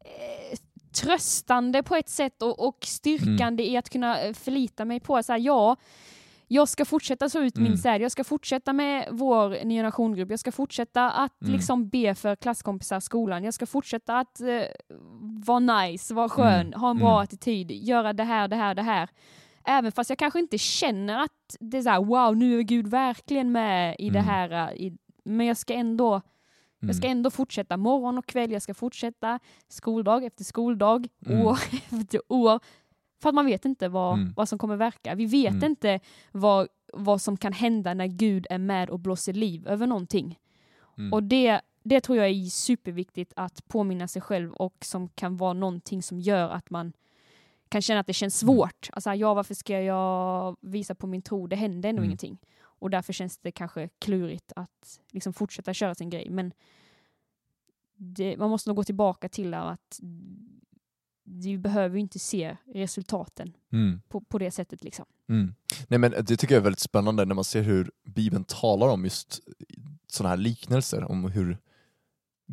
[0.05, 0.59] eh,
[1.03, 5.27] tröstande på ett sätt och, och styrkande i att kunna eh, förlita mig på att
[5.27, 5.77] så här, ja,
[6.49, 7.77] jag ska fortsätta så ut min Mm.
[7.79, 11.53] säd, jag ska fortsätta med vår ny generationgrupp, jag ska fortsätta att Mm.
[11.55, 14.63] liksom be för klasskompisar i skolan, jag ska fortsätta att eh,
[15.47, 16.81] vara nice, vara skön, Mm.
[16.81, 17.23] ha en bra Mm.
[17.25, 19.09] attityd, göra det här, det här, det här.
[19.65, 22.87] Även fast jag kanske inte känner att det är så här, wow, nu är Gud
[22.87, 24.29] verkligen med i det Mm.
[24.31, 24.51] här.
[24.71, 26.21] eh, I, men jag ska ändå
[26.85, 27.19] jag ska Mm.
[27.19, 31.41] ändå fortsätta morgon och kväll, jag ska fortsätta skoldag efter skoldag, Mm.
[31.47, 31.59] år
[31.91, 32.61] efter år.
[33.23, 34.33] För att man vet inte vad, Mm.
[34.37, 35.15] vad som kommer verka.
[35.15, 35.65] Vi vet Mm.
[35.65, 36.01] inte
[36.33, 40.39] vad, vad som kan hända när Gud är med och blåser liv över någonting.
[40.99, 41.13] Mm.
[41.13, 45.53] Och det, det tror jag är superviktigt att påminna sig själv och som kan vara
[45.53, 46.93] någonting som gör att man
[47.73, 48.55] kan känna att det känns Mm.
[48.55, 48.89] svårt.
[48.93, 51.47] Alltså, ja, varför ska jag visa på min tro?
[51.47, 52.05] Det händer ändå Mm.
[52.05, 52.39] ingenting.
[52.63, 56.31] Och därför känns det kanske klurigt att liksom fortsätta köra sin grej.
[56.31, 56.53] Men
[57.97, 60.01] det, man måste nog gå tillbaka till att
[61.25, 64.01] du behöver inte se resultaten Mm.
[64.09, 64.85] på, på det sättet.
[64.85, 65.05] Liksom.
[65.29, 65.55] Mm.
[65.89, 69.05] Nej, men det tycker jag är väldigt spännande när man ser hur Bibeln talar om
[69.05, 69.41] just
[70.07, 71.59] sådana här liknelser, om hur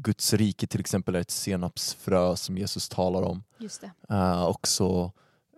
[0.01, 3.43] Guds rike till exempel är ett senapsfrö som Jesus talar om.
[3.57, 4.15] Just det.
[4.15, 5.03] Uh, också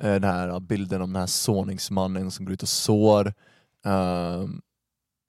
[0.03, 3.33] uh, den här bilden om den här såningsmannen som går ut och sår.
[3.85, 4.61] Ehm,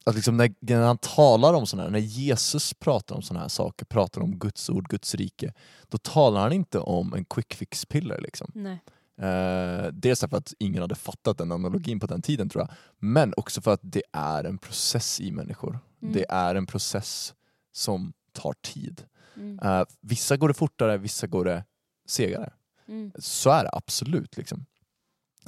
[0.05, 3.49] att liksom när, när han talar om sådana här, när Jesus pratar om sådana här
[3.49, 5.53] saker, pratar om Guds ord, Guds rike,
[5.89, 8.21] då talar han inte om en quick fix piller.
[8.21, 8.51] Liksom.
[8.55, 8.79] Nej.
[9.21, 13.35] Eh, dels för att ingen hade fattat den analogin på den tiden tror jag, men
[13.37, 15.79] också för att det är en process i människor.
[16.03, 16.15] Mm.
[16.15, 17.35] Det är en process
[17.73, 19.05] som tar tid.
[19.37, 19.59] Mm.
[19.59, 21.65] Eh, vissa går det fortare, vissa går det
[22.07, 22.53] segare.
[22.89, 23.13] Mm.
[23.19, 24.37] Så är det absolut.
[24.37, 24.67] Liksom.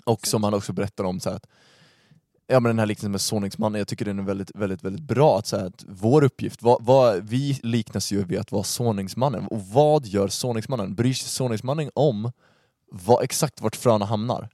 [0.04, 1.46] Och som han också berättar om så att
[2.46, 5.38] Ja men den här liknelsen med såningsmannen, jag tycker den är väldigt, väldigt, väldigt bra.
[5.38, 9.46] Att, så här, att vår uppgift, vad, vad, vi liknas ju vid att vara såningsmannen.
[9.46, 10.94] Och vad gör såningsmannen?
[10.94, 12.32] Bryr sig såningsmannen om
[12.90, 14.48] vad, exakt vart fröna hamnar?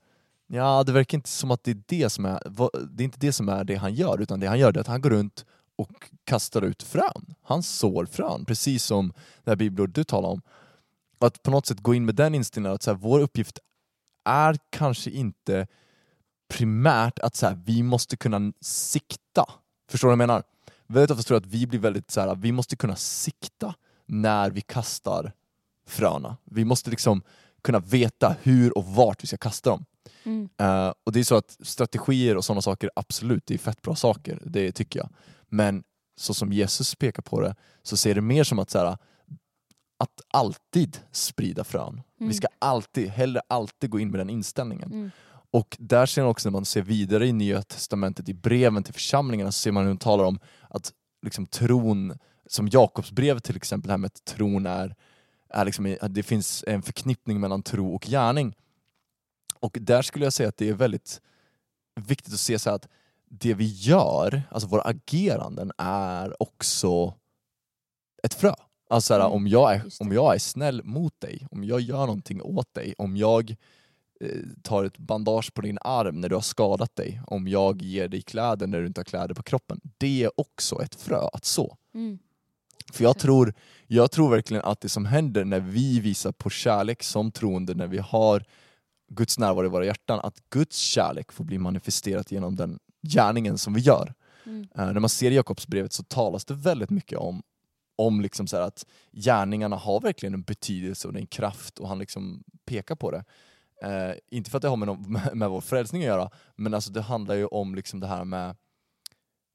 [0.47, 2.41] Ja, det verkar inte som att det är det som är,
[2.89, 4.87] det är inte det som är det han gör, utan det han gör är att
[4.87, 5.45] han går runt
[5.81, 7.35] och kastar ut frön.
[7.43, 9.13] Han sår frön, precis som
[9.43, 10.41] det här bibelordet du talar om.
[11.19, 13.59] Att på något sätt gå in med den inställningen att så här, vår uppgift
[14.25, 15.67] är kanske inte
[16.49, 19.45] primärt att så här, vi måste kunna sikta.
[19.89, 20.43] Förstår du vad jag menar?
[20.87, 23.73] Väldigt ofta tror jag att vi blir väldigt så här, vi måste kunna sikta
[24.05, 25.31] när vi kastar
[25.87, 26.37] fröna.
[26.43, 27.21] Vi måste liksom
[27.61, 29.85] kunna veta hur och vart vi ska kasta dem.
[30.23, 30.49] Mm.
[30.57, 33.95] Eh, och det är så att strategier och sådana saker, absolut, det är fett bra
[33.95, 35.09] saker, det tycker jag.
[35.51, 35.83] Men
[36.15, 38.97] så som Jesus pekar på det, så ser det mer som att så här,
[39.97, 42.01] att alltid sprida frön.
[42.19, 42.29] Mm.
[42.29, 44.91] Vi ska alltid, hellre alltid gå in med den inställningen.
[44.91, 45.11] Mm.
[45.51, 48.93] Och där ser man också när man ser vidare i Nya Testamentet, i breven till
[48.93, 53.91] församlingarna, så ser man hur hon talar om att liksom tron, som Jakobsbrevet till exempel,
[53.91, 54.95] här med att tron är,
[55.49, 58.55] är liksom, det finns en förknippning mellan tro och gärning.
[59.59, 61.21] Och där skulle jag säga att det är väldigt
[61.95, 62.87] viktigt att se så att
[63.31, 67.13] det vi gör, alltså våra ageranden, är också
[68.23, 68.53] ett frö.
[68.89, 71.81] Alltså så här, Mm, om, jag är, om jag är snäll mot dig, om jag
[71.81, 73.55] gör någonting åt dig, om jag
[74.21, 74.27] eh,
[74.63, 78.21] tar ett bandage på din arm när du har skadat dig, om jag ger dig
[78.21, 79.81] kläder när du inte har kläder på kroppen.
[79.97, 81.77] Det är också ett frö att så.
[81.93, 82.19] Mm.
[82.93, 83.53] För jag tror,
[83.87, 87.87] jag tror verkligen att det som händer när vi visar på kärlek som troende, när
[87.87, 88.43] vi har
[89.07, 93.73] Guds närvaro i våra hjärtan, att Guds kärlek får bli manifesterat genom den gärningen som
[93.73, 94.13] vi gör.
[94.45, 94.67] Mm.
[94.75, 97.43] Eh, när man ser Jakobsbrevet så talas det väldigt mycket om,
[97.95, 102.43] om liksom så att gärningarna har verkligen en betydelse och en kraft och han liksom
[102.65, 103.23] pekar på det.
[103.81, 106.73] Eh, inte för att det har med, någon, med, med vår frälsning att göra, men
[106.73, 108.55] alltså det handlar ju om liksom det här med,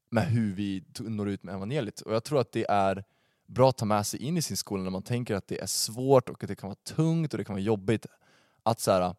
[0.09, 2.01] med hur vi når ut med evangeliet.
[2.01, 3.03] Och jag tror att det är
[3.47, 5.65] bra att ta med sig in i sin skola när man tänker att det är
[5.65, 8.05] svårt och att det kan vara tungt och det kan vara jobbigt.
[8.63, 9.15] Att, så här,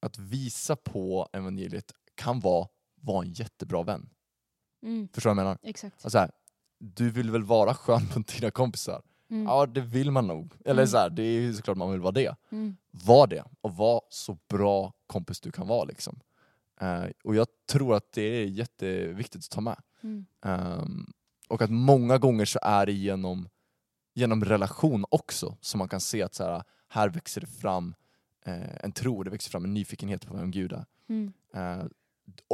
[0.00, 2.68] att visa på evangeliet kan vara,
[3.00, 4.08] vara en jättebra vän.
[4.82, 5.08] Mm.
[5.12, 5.58] Förstår du vad jag menar?
[5.62, 5.94] Exakt.
[5.94, 6.30] Alltså, så här,
[6.78, 9.02] du vill väl vara skön mot dina kompisar?
[9.30, 9.44] Mm.
[9.44, 10.52] Ja, det vill man nog.
[10.64, 10.86] Eller Mm.
[10.86, 12.36] så här, det är såklart man vill vara det.
[12.50, 12.76] Mm.
[12.90, 15.84] Var det, och var så bra kompis du kan vara.
[15.84, 16.20] Liksom.
[16.80, 19.76] Eh, och jag tror att det är jätteviktigt att ta med.
[20.44, 21.06] Ehm,
[21.48, 23.48] och att många gånger så är det genom,
[24.14, 27.94] genom relation också som man kan se att så här, här växer det fram
[28.44, 30.84] eh, en tro, det växer fram en nyfikenhet på vem Gud är.
[31.08, 31.32] Mm.
[31.54, 31.84] Eh,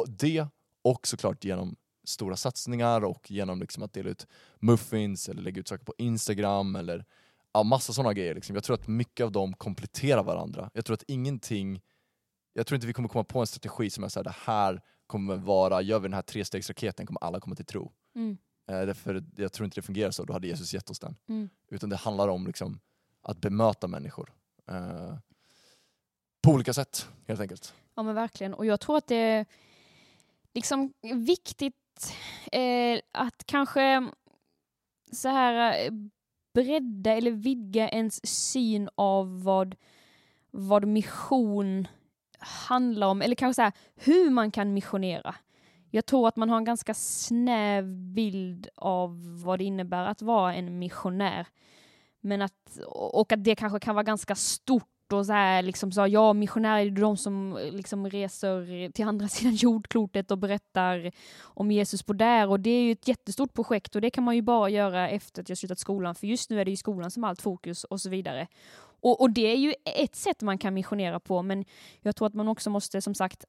[0.06, 0.46] det
[0.84, 4.26] och såklart genom stora satsningar och genom liksom att dela ut
[4.60, 7.04] muffins eller lägga ut saker på Instagram eller
[7.52, 8.34] ja, massa sådana grejer.
[8.34, 8.54] Liksom.
[8.54, 10.70] Jag tror att mycket av dem kompletterar varandra.
[10.74, 11.82] Jag tror att ingenting,
[12.52, 15.36] jag tror inte vi kommer komma på en strategi som är såhär, det här kommer
[15.36, 17.92] vara, gör vi den här trestegsraketen kommer alla komma till tro.
[18.14, 18.38] Mm.
[18.70, 21.16] Eh, därför jag tror inte det fungerar så, då hade Jesus gett oss den.
[21.28, 21.48] Mm.
[21.70, 22.80] Utan det handlar om liksom,
[23.22, 24.32] att bemöta människor.
[24.68, 25.16] Eh,
[26.42, 27.74] på olika sätt helt enkelt.
[27.96, 28.54] Ja men verkligen.
[28.54, 29.46] Och jag tror att det är
[30.54, 32.14] liksom viktigt
[32.52, 34.08] eh, att kanske
[35.12, 35.92] så här eh,
[36.54, 39.76] bredda eller vidga ens syn av vad,
[40.50, 41.88] vad mission
[42.38, 43.22] handlar om.
[43.22, 45.34] Eller kanske så här, hur man kan missionera.
[45.90, 50.54] Jag tror att man har en ganska snäv bild av vad det innebär att vara
[50.54, 51.46] en missionär.
[52.20, 56.06] Men att, och att det kanske kan vara ganska stort och så här, liksom så,
[56.06, 61.10] ja, missionärer är de som liksom reser till andra sidan jordklotet och berättar
[61.42, 64.34] om Jesus på där och det är ju ett jättestort projekt och det kan man
[64.36, 67.10] ju bara göra efter att jag slutat skolan för just nu är det ju skolan
[67.10, 68.46] som har allt fokus och så vidare.
[69.00, 71.64] Och, och det är ju ett sätt man kan missionera på men
[72.00, 73.44] jag tror att man också måste som sagt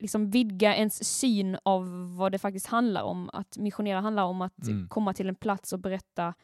[0.00, 3.30] liksom vidga ens syn av vad det faktiskt handlar om.
[3.32, 4.88] Att missionera handlar om att Mm.
[4.88, 6.34] komma till en plats och berätta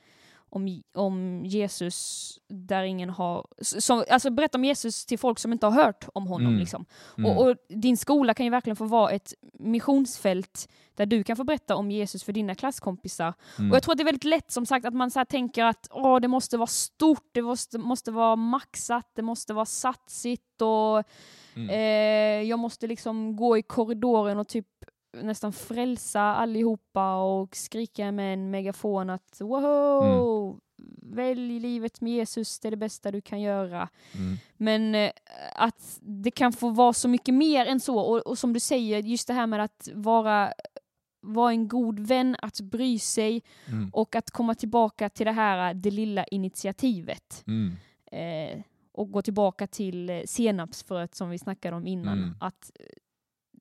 [0.50, 3.46] om, om Jesus där ingen har...
[3.60, 6.46] Som, alltså berätta om Jesus till folk som inte har hört om honom.
[6.46, 6.58] Mm.
[6.58, 6.84] Liksom.
[7.18, 7.30] Mm.
[7.30, 11.44] Och, och din skola kan ju verkligen få vara ett missionsfält där du kan få
[11.44, 13.34] berätta om Jesus för dina klasskompisar.
[13.58, 13.70] Mm.
[13.70, 15.88] Och jag tror att det är väldigt lätt som sagt att man så tänker att
[15.90, 21.04] Åh, det måste vara stort, det måste, måste vara maxat, det måste vara satsigt och
[21.54, 21.70] Mm.
[21.70, 24.66] eh, jag måste liksom gå i korridoren och typ
[25.12, 30.60] nästan frälsa allihopa och skrika med en megafon att wow,
[31.02, 33.88] välj livet med Jesus, det är det bästa du kan göra.
[34.14, 34.36] Mm.
[34.56, 35.10] Men eh,
[35.54, 37.98] att det kan få vara så mycket mer än så.
[37.98, 40.52] Och, och som du säger, just det här med att vara,
[41.20, 43.90] vara en god vän, att bry sig Mm.
[43.92, 47.44] och att komma tillbaka till det här, det lilla initiativet.
[47.46, 47.76] Mm.
[48.12, 52.18] Eh, och gå tillbaka till eh, senapsfröet som vi snackade om innan.
[52.18, 52.34] Mm.
[52.40, 52.86] Att eh,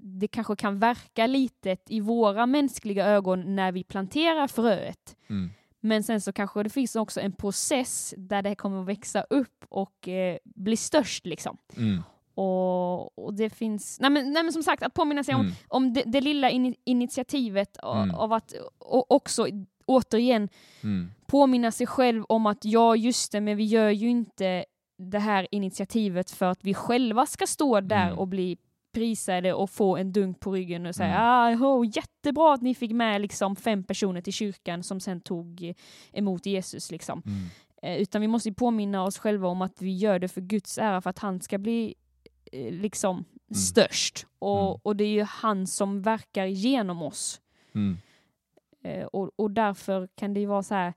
[0.01, 5.15] det kanske kan verka litet i våra mänskliga ögon när vi planterar fröet.
[5.29, 5.49] Mm.
[5.81, 9.65] Men sen så kanske det finns också en process där det kommer att växa upp
[9.69, 11.57] och eh, bli störst liksom.
[11.77, 12.03] Mm.
[12.33, 15.53] Och, och det finns, nej men, nej men som sagt att påminna sig om, Mm.
[15.67, 18.15] om det, det lilla in, initiativet a- Mm.
[18.15, 19.47] av att och också
[19.85, 20.49] återigen
[20.83, 21.11] Mm.
[21.27, 24.65] påminna sig själv om att ja just det men vi gör ju inte
[24.97, 28.19] det här initiativet för att vi själva ska stå där Mm.
[28.19, 28.57] och bli
[28.91, 31.09] prisade och få en dunk på ryggen och säga
[31.47, 31.63] Mm.
[31.63, 35.73] ah, oh, jättebra att ni fick med liksom fem personer till kyrkan som sen tog
[36.13, 37.21] emot Jesus liksom.
[37.25, 37.47] Mm.
[37.81, 41.01] Eh, utan vi måste påminna oss själva om att vi gör det för Guds ära,
[41.01, 41.95] för att han ska bli
[42.51, 43.25] eh, liksom
[43.55, 44.25] störst.
[44.39, 44.79] Och, Mm.
[44.83, 47.41] och det är ju han som verkar genom oss.
[47.75, 47.97] Mm.
[48.83, 50.93] Eh, och, och därför kan det ju vara så här,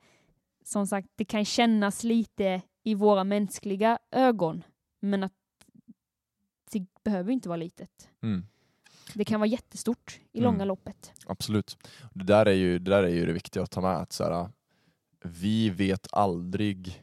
[0.64, 4.64] som sagt, det kan kännas lite i våra mänskliga ögon,
[5.00, 5.32] men att
[7.04, 8.08] behöver inte vara litet.
[8.22, 8.46] Mm.
[9.14, 10.52] Det kan vara jättestort i Mm.
[10.52, 11.12] långa loppet.
[11.26, 11.76] Absolut.
[12.14, 13.96] Det där är ju det, där är ju det viktiga att ta med.
[13.96, 14.48] Att så här,
[15.24, 17.02] vi vet aldrig,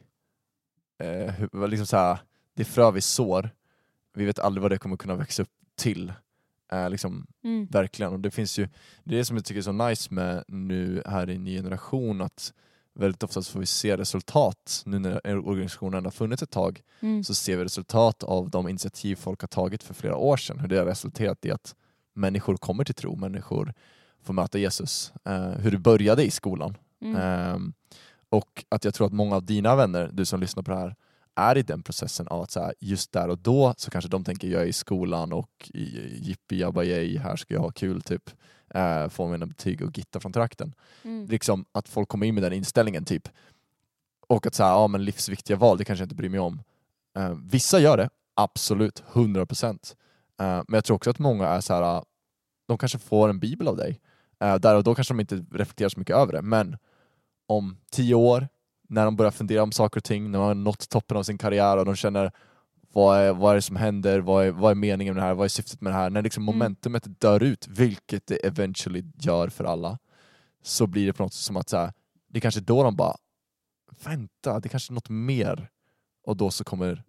[0.98, 2.18] eh, hur, liksom så här,
[2.54, 3.50] det frö vi sår,
[4.14, 6.12] vi vet aldrig vad det kommer kunna växa upp till.
[6.72, 7.66] Eh, liksom, Mm.
[7.66, 8.12] Verkligen.
[8.12, 8.68] Och det finns ju,
[9.04, 12.20] det är det som jag tycker är så nice med nu här i ny generation,
[12.20, 12.52] att
[12.94, 17.24] väldigt ofta får vi se resultat, nu när organisationen har funnits ett tag, Mm.
[17.24, 20.68] så ser vi resultat av de initiativ folk har tagit för flera år sedan, hur
[20.68, 21.74] det har resulterat i att
[22.14, 23.74] människor kommer till tro, människor
[24.22, 25.12] får möta Jesus.
[25.24, 26.76] Eh, hur det började i skolan.
[27.02, 27.16] Mm.
[27.16, 27.72] Ehm,
[28.28, 30.94] och att jag tror att många av dina vänner, du som lyssnar på det här,
[31.34, 34.24] är i den processen av att så här, just där och då så kanske de
[34.24, 38.02] tänker jag är i skolan och i- jippi jabba yay, här ska jag ha kul
[38.02, 38.30] typ.
[38.76, 40.74] Uh, få mina betyg och gitta från trakten.
[41.02, 41.26] Mm.
[41.26, 43.28] Liksom att folk kommer in med den inställningen typ.
[44.28, 46.62] Och att så här, ja men livsviktiga val, det kanske jag inte bryr mig om.
[47.16, 49.72] Eh, vissa gör det, absolut, 100%.
[49.72, 49.76] Uh,
[50.38, 52.04] men jag tror också att många är så här,
[52.68, 54.00] de kanske får en bibel av dig.
[54.40, 56.76] Eh, där och då kanske de inte reflekterar så mycket över det, men
[57.46, 58.48] om tio år,
[58.88, 61.38] när de börjar fundera om saker och ting, när de har nått toppen av sin
[61.38, 62.32] karriär och de känner
[62.92, 65.34] vad är, vad är det som händer, vad är, vad är meningen med det här,
[65.34, 66.10] vad är syftet med det här?
[66.10, 66.54] När liksom Mm.
[66.58, 69.98] momentumet dör ut, vilket det eventually gör för alla,
[70.62, 71.92] så blir det på något sätt som att så här,
[72.28, 73.16] det är kanske då de bara
[74.04, 75.70] vänta, det är kanske är något mer.
[76.26, 77.02] Och då så kommer,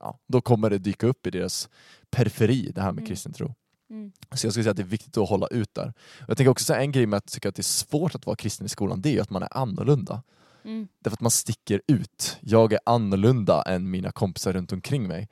[0.00, 1.68] ja, då kommer det dyka upp i deras
[2.10, 3.08] periferi, det här med Mm.
[3.08, 3.54] kristen tro.
[3.90, 4.12] Mm.
[4.34, 5.92] Så jag skulle säga att det är viktigt att hålla ut där.
[6.28, 8.36] Jag tänker också säga en grej med att tycka att det är svårt att vara
[8.36, 10.22] kristen i skolan, det är ju att man är annorlunda.
[10.64, 10.88] Mm.
[10.98, 12.38] Därför att man sticker ut.
[12.40, 15.28] Jag är annorlunda än mina kompisar runt omkring mig.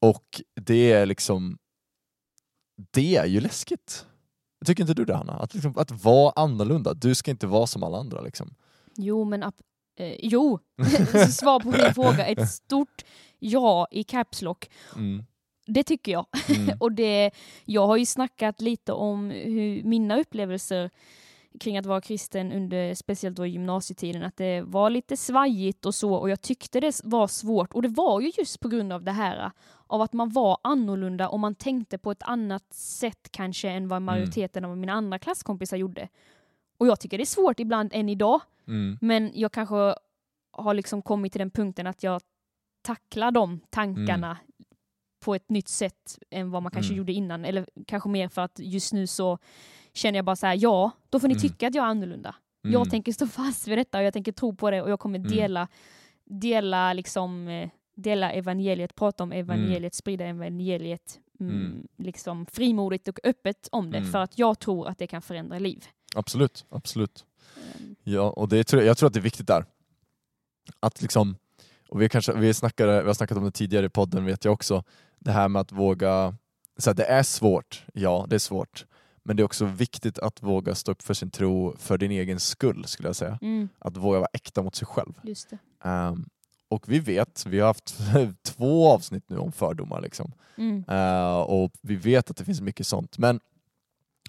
[0.00, 1.58] Och det är liksom,
[2.90, 4.06] det är ju läskigt.
[4.66, 5.32] Tycker inte du det Hanna?
[5.32, 8.20] Att, liksom, att vara annorlunda, du ska inte vara som alla andra.
[8.20, 8.54] Liksom.
[8.96, 10.58] Jo, men eh, jo.
[11.30, 13.04] Svar på din fråga, ett stort
[13.38, 14.70] ja i caps lock.
[14.96, 15.24] Mm.
[15.66, 16.26] Det tycker jag.
[16.48, 16.76] Mm.
[16.80, 17.30] Och det,
[17.64, 20.90] jag har ju snackat lite om hur mina upplevelser
[21.60, 26.14] kring att vara kristen under speciellt då gymnasietiden, att det var lite svajigt och så
[26.14, 29.12] och jag tyckte det var svårt och det var ju just på grund av det
[29.12, 29.50] här
[29.86, 34.02] av att man var annorlunda och man tänkte på ett annat sätt kanske än vad
[34.02, 36.08] majoriteten av mina andra klasskompisar gjorde.
[36.76, 38.98] Och jag tycker det är svårt ibland än idag, Mm.
[39.00, 39.94] men jag kanske
[40.50, 42.22] har liksom kommit till den punkten att jag
[42.82, 44.38] tacklar de tankarna
[45.24, 46.98] på ett nytt sätt än vad man kanske Mm.
[46.98, 47.44] gjorde innan.
[47.44, 49.38] Eller kanske mer för att just nu så
[49.94, 51.42] känner jag bara så här, ja, då får ni Mm.
[51.42, 52.34] tycka att jag är annorlunda.
[52.64, 52.72] Mm.
[52.72, 55.18] Jag tänker stå fast vid detta och jag tänker tro på det och jag kommer
[55.18, 55.30] Mm.
[55.30, 55.68] dela,
[56.24, 61.86] dela liksom eh, dela evangeliet, prata om evangeliet, sprida evangeliet mm, Mm.
[61.98, 64.10] liksom frimodigt och öppet om det Mm.
[64.12, 65.84] för att jag tror att det kan förändra liv.
[66.16, 67.24] Absolut, absolut.
[67.56, 69.64] Ehm, Ja, och det tror jag, jag tror att det är viktigt där.
[70.80, 71.36] Att liksom,
[71.88, 74.54] och vi, kanske, vi, snackade, vi har snackat om det tidigare i podden vet jag
[74.54, 74.84] också,
[75.18, 76.34] det här med att våga,
[76.78, 78.86] så här, det är svårt, ja det är svårt,
[79.24, 82.40] men det är också viktigt att våga stå upp för sin tro för din egen
[82.40, 83.38] skull skulle jag säga.
[83.42, 85.12] Mm, Att våga vara äkta mot sig själv.
[85.84, 86.28] Ehm,
[86.68, 87.98] och vi vet, vi har haft
[88.42, 90.32] två avsnitt nu om fördomar liksom.
[90.56, 93.18] Mm, Eh, och vi vet att det finns mycket sånt.
[93.18, 93.40] Men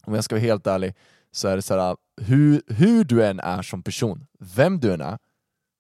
[0.03, 0.93] om jag ska vara helt ärlig
[1.31, 5.01] så är det så här, hur, hur du än är som person, vem du än
[5.01, 5.17] är,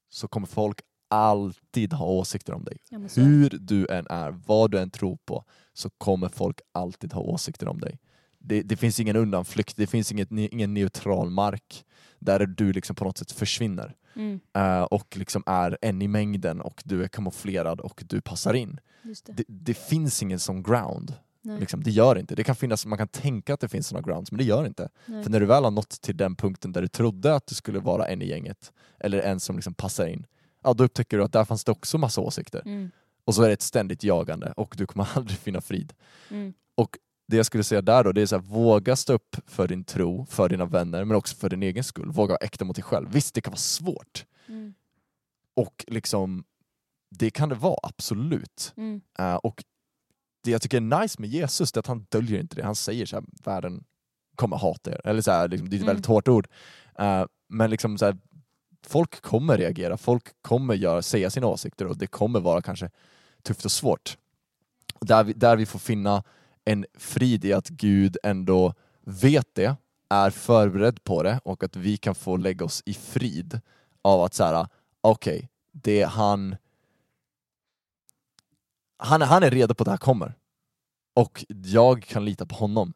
[0.09, 2.77] så kommer folk alltid ha åsikter om dig.
[3.21, 5.43] Hur du än är, vad du än tror på,
[5.73, 7.99] så kommer folk alltid ha åsikter om dig.
[8.47, 11.85] Det, det finns ingen undanflykt, det finns inget, ingen neutral mark
[12.19, 16.61] där du liksom på något sätt försvinner Mm, eh, och liksom är en i mängden
[16.61, 18.79] och du är kamouflerad och du passar in.
[19.25, 19.31] det.
[19.33, 21.13] Det, det finns ingen sån ground.
[21.59, 22.35] Liksom, det gör inte.
[22.35, 24.89] Det kan finnas, man kan tänka att det finns såna grounds, men det gör inte.
[25.05, 25.23] nej.
[25.23, 27.79] För när du väl har nått till den punkten där du trodde att du skulle
[27.79, 30.25] vara en i gänget, eller en som liksom passar in,
[30.63, 32.61] ja då upptäcker du att där fanns det också massa åsikter.
[32.65, 32.91] Mm,
[33.25, 35.93] Och så är det ett ständigt jagande och du kommer aldrig finna frid.
[36.29, 36.53] mm,
[37.27, 39.83] Det jag skulle säga där då, det är så här, våga stå upp för din
[39.83, 42.11] tro, för dina vänner, men också för din egen skull.
[42.11, 43.09] Våga vara äkta mot dig själv.
[43.11, 44.25] Visst, det kan vara svårt.
[44.47, 44.73] mm,
[45.53, 46.43] Och liksom,
[47.09, 48.73] det kan det vara, absolut.
[48.77, 49.63] mm, Eh, och
[50.43, 52.63] det jag tycker är nice med Jesus det är att han döljer inte det.
[52.63, 53.83] Han säger så här, världen
[54.35, 55.01] kommer hata er.
[55.03, 55.87] Eller så här, liksom, det är ett Mm.
[55.87, 56.47] väldigt hårt ord.
[56.99, 58.17] Eh, men liksom så här,
[58.87, 62.89] folk kommer reagera, folk kommer göra, säga sina åsikter och det kommer vara kanske
[63.43, 64.17] tufft och svårt.
[65.01, 66.23] Där, vi, där vi får finna
[66.65, 69.75] en frid i att Gud ändå vet det,
[70.09, 73.61] är förberedd på det och att vi kan få lägga oss i frid
[74.01, 74.67] av att så här,
[75.01, 76.55] okej, det är han
[78.97, 80.33] han, han är redo på att det här kommer.
[81.15, 82.93] Och jag kan lita på honom.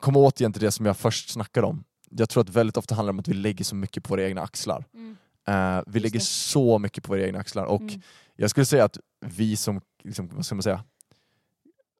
[0.00, 1.84] Kom återigen till det som jag först snackade om.
[2.10, 4.22] Jag tror att väldigt ofta handlar det om att vi lägger så mycket på våra
[4.28, 4.84] egna axlar.
[4.94, 5.16] mm,
[5.48, 6.24] Eh, vi Just lägger det.
[6.24, 8.00] så mycket på våra egna axlar och mm,
[8.36, 10.84] jag skulle säga att vi som, liksom, vad ska man säga,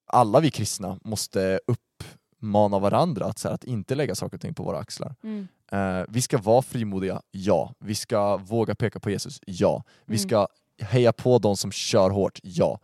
[0.09, 4.55] alla vi kristna måste uppmana varandra att, så här, att inte lägga saker och ting
[4.55, 5.15] på våra axlar.
[5.23, 7.75] mm, Eh, vi ska vara frimodiga, ja.
[7.79, 9.83] Vi ska våga peka på Jesus, ja.
[10.05, 10.29] Vi Mm.
[10.29, 10.49] ska
[10.81, 12.81] heja på de som kör hårt, ja.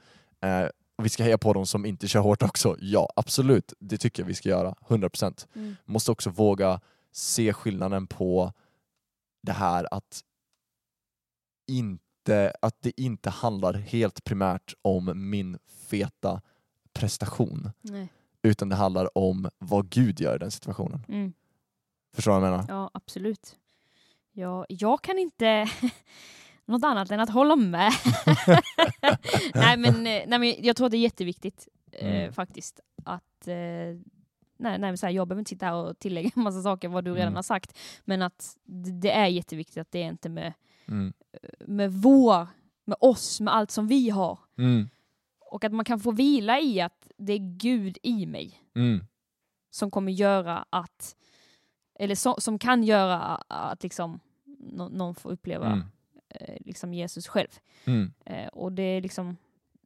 [0.98, 3.12] Och vi ska heja på de som inte kör hårt också, ja.
[3.16, 5.46] Absolut, det tycker jag vi ska göra, 100%.
[5.54, 6.80] mm, Måste också våga
[7.12, 8.52] se skillnaden på
[9.42, 10.22] det här att
[11.66, 15.58] inte, att det inte handlar helt primärt om min
[15.88, 16.40] feta
[16.94, 18.08] prestation, Nej.
[18.42, 21.04] utan det handlar om vad Gud gör i den situationen.
[21.08, 21.32] Mm.
[22.14, 22.64] Förstår du vad jag menar?
[22.68, 23.56] Ja, absolut.
[24.32, 25.68] Ja, jag kan inte
[26.66, 27.92] något annat än att hålla med.
[29.54, 32.32] nej, men, eh, nej, men jag tror att det är jätteviktigt eh, Mm.
[32.32, 33.54] faktiskt att eh,
[34.56, 37.04] Nej, nej, så här, jag behöver inte sitta här och tillägga en massa saker vad
[37.04, 37.34] du redan Mm.
[37.36, 37.78] har sagt.
[38.04, 40.52] Men att det det är jätteviktigt att det är inte med,
[40.88, 41.12] Mm.
[41.66, 42.46] med vår,
[42.84, 44.38] med oss, med allt som vi har.
[44.58, 44.88] Mm.
[45.54, 49.00] Och att man kan få vila i att det är Gud i mig Mm.
[49.70, 51.16] som kommer göra att,
[51.98, 54.20] eller så, som kan göra att liksom
[54.58, 55.82] nå- någon får uppleva Mm.
[56.28, 57.48] eh, liksom Jesus själv.
[57.84, 58.12] Mm.
[58.26, 59.36] Eh, och det är liksom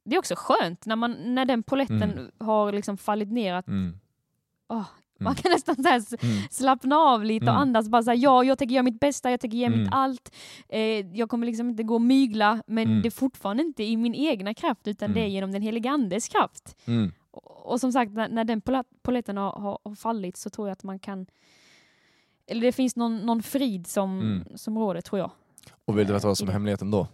[0.03, 2.31] det är också skönt när, man, när den poletten Mm.
[2.39, 3.99] har liksom fallit ner att Mm.
[5.19, 5.41] Åh, man Mm.
[5.43, 6.47] kan nästan så här Mm.
[6.51, 7.61] slappna av lite och Mm.
[7.61, 9.79] andas bara så här, ja, jag tänker göra mitt bästa, jag tänker ge Mm.
[9.79, 10.35] mitt allt.
[10.69, 10.81] Eh,
[11.17, 13.01] jag kommer liksom inte gå och mygla, men Mm.
[13.01, 15.33] det är fortfarande inte i min egna kraft, utan det är Mm.
[15.33, 16.75] genom den helige andes kraft.
[16.85, 17.11] Mm.
[17.31, 18.61] Och, och som sagt, när, när den
[19.01, 21.25] poletten har, har, har fallit så tror jag att man kan,
[22.47, 24.57] eller det finns någon, någon frid som, Mm.
[24.57, 25.31] som råder, tror jag.
[25.85, 27.07] Och vill du veta vad som i är hemligheten då?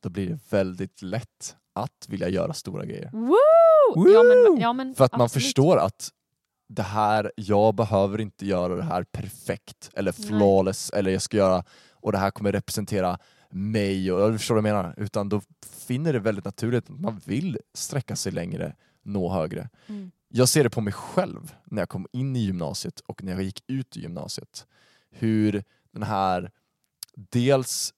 [0.00, 3.10] Då blir det väldigt lätt att vilja göra stora grejer.
[3.12, 3.34] Woo!
[4.14, 5.44] Ja, men, ja, men För att man absolut.
[5.44, 6.10] förstår att
[6.68, 10.28] det här, jag behöver inte göra det här perfekt eller Nej.
[10.28, 13.18] flawless eller jag ska göra och det här kommer representera
[13.50, 14.94] mig och jag förstår vad jag menar.
[14.96, 15.40] Utan då
[15.86, 19.68] finner det väldigt naturligt att man vill sträcka sig längre, nå högre.
[19.86, 20.10] Mm.
[20.28, 23.42] Jag ser det på mig själv när jag kom in i gymnasiet och när jag
[23.42, 24.66] gick ut i gymnasiet.
[25.10, 26.50] Hur den här,
[27.14, 27.94] dels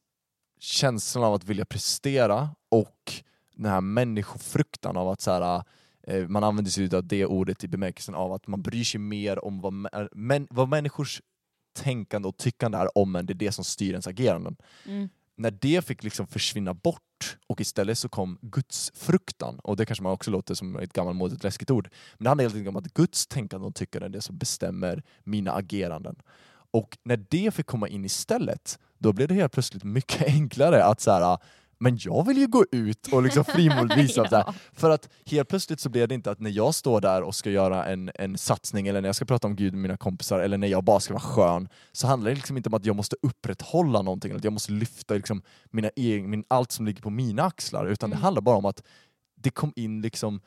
[0.60, 3.12] känslan av att vilja prestera och
[3.54, 5.62] den här människofruktan av att så här,
[6.28, 9.60] man använder sig av det ordet i bemärkelsen av att man bryr sig mer om
[9.60, 9.72] vad,
[10.12, 11.20] män, vad människors
[11.76, 15.08] tänkande och tyckande är om en, det är det som styr ens ageranden Mm.
[15.36, 20.02] när det fick liksom försvinna bort och istället så kom Guds fruktan och det kanske
[20.02, 21.88] man också låter som ett gammalmodigt läskigt ord.
[22.14, 25.02] Men det handlar helt enkelt om att Guds tänkande och tyckande är det som bestämmer
[25.24, 26.16] mina ageranden.
[26.70, 31.00] Och när det fick komma in istället, då blev det helt plötsligt mycket enklare att
[31.00, 31.38] så här,
[31.78, 34.54] men jag vill ju gå ut och liksom frimodigt visa Ja.
[34.72, 37.50] för att helt plötsligt så blev det inte att när jag står där och ska
[37.50, 40.58] göra en, en satsning eller när jag ska prata om Gud med mina kompisar eller
[40.58, 43.16] när jag bara ska vara skön så handlar det liksom inte om att jag måste
[43.22, 47.10] upprätthålla någonting, eller att jag måste lyfta liksom mina egen, min, allt som ligger på
[47.10, 48.22] mina axlar utan det Mm.
[48.24, 48.82] handlar bara om att
[49.34, 50.40] det kom in liksom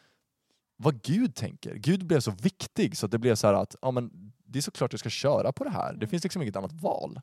[0.77, 1.75] vad Gud tänker.
[1.75, 4.61] Gud blev så viktig så att det blev så här att ja, men det är
[4.63, 5.93] såklart jag ska köra på det här.
[5.93, 7.21] Det finns liksom inget annat val.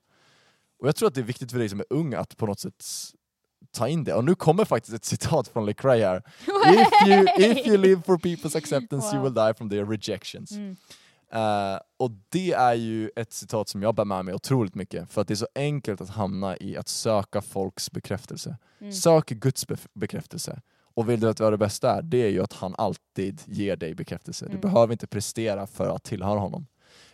[0.78, 2.60] Och jag tror att det är viktigt för dig som är ung att på något
[2.60, 2.84] sätt
[3.72, 4.14] ta in det.
[4.14, 6.22] Och nu kommer faktiskt ett citat från Lecrae här.
[6.72, 9.24] If you, if you live for people's acceptance you Wow.
[9.24, 10.50] will die from their rejections.
[10.52, 10.76] Mm.
[11.32, 15.20] Eh, och det är ju ett citat som jag bär med mig otroligt mycket, för
[15.20, 18.56] att det är så enkelt att hamna i att söka folks bekräftelse.
[18.80, 18.92] Mm.
[18.92, 20.60] Sök Guds bef- bekräftelse.
[20.94, 23.94] Och vill du att det bästa är, det är ju att han alltid ger dig
[23.94, 24.44] bekräftelse.
[24.44, 24.60] Du Mm.
[24.60, 26.66] behöver inte prestera för att tillhöra honom.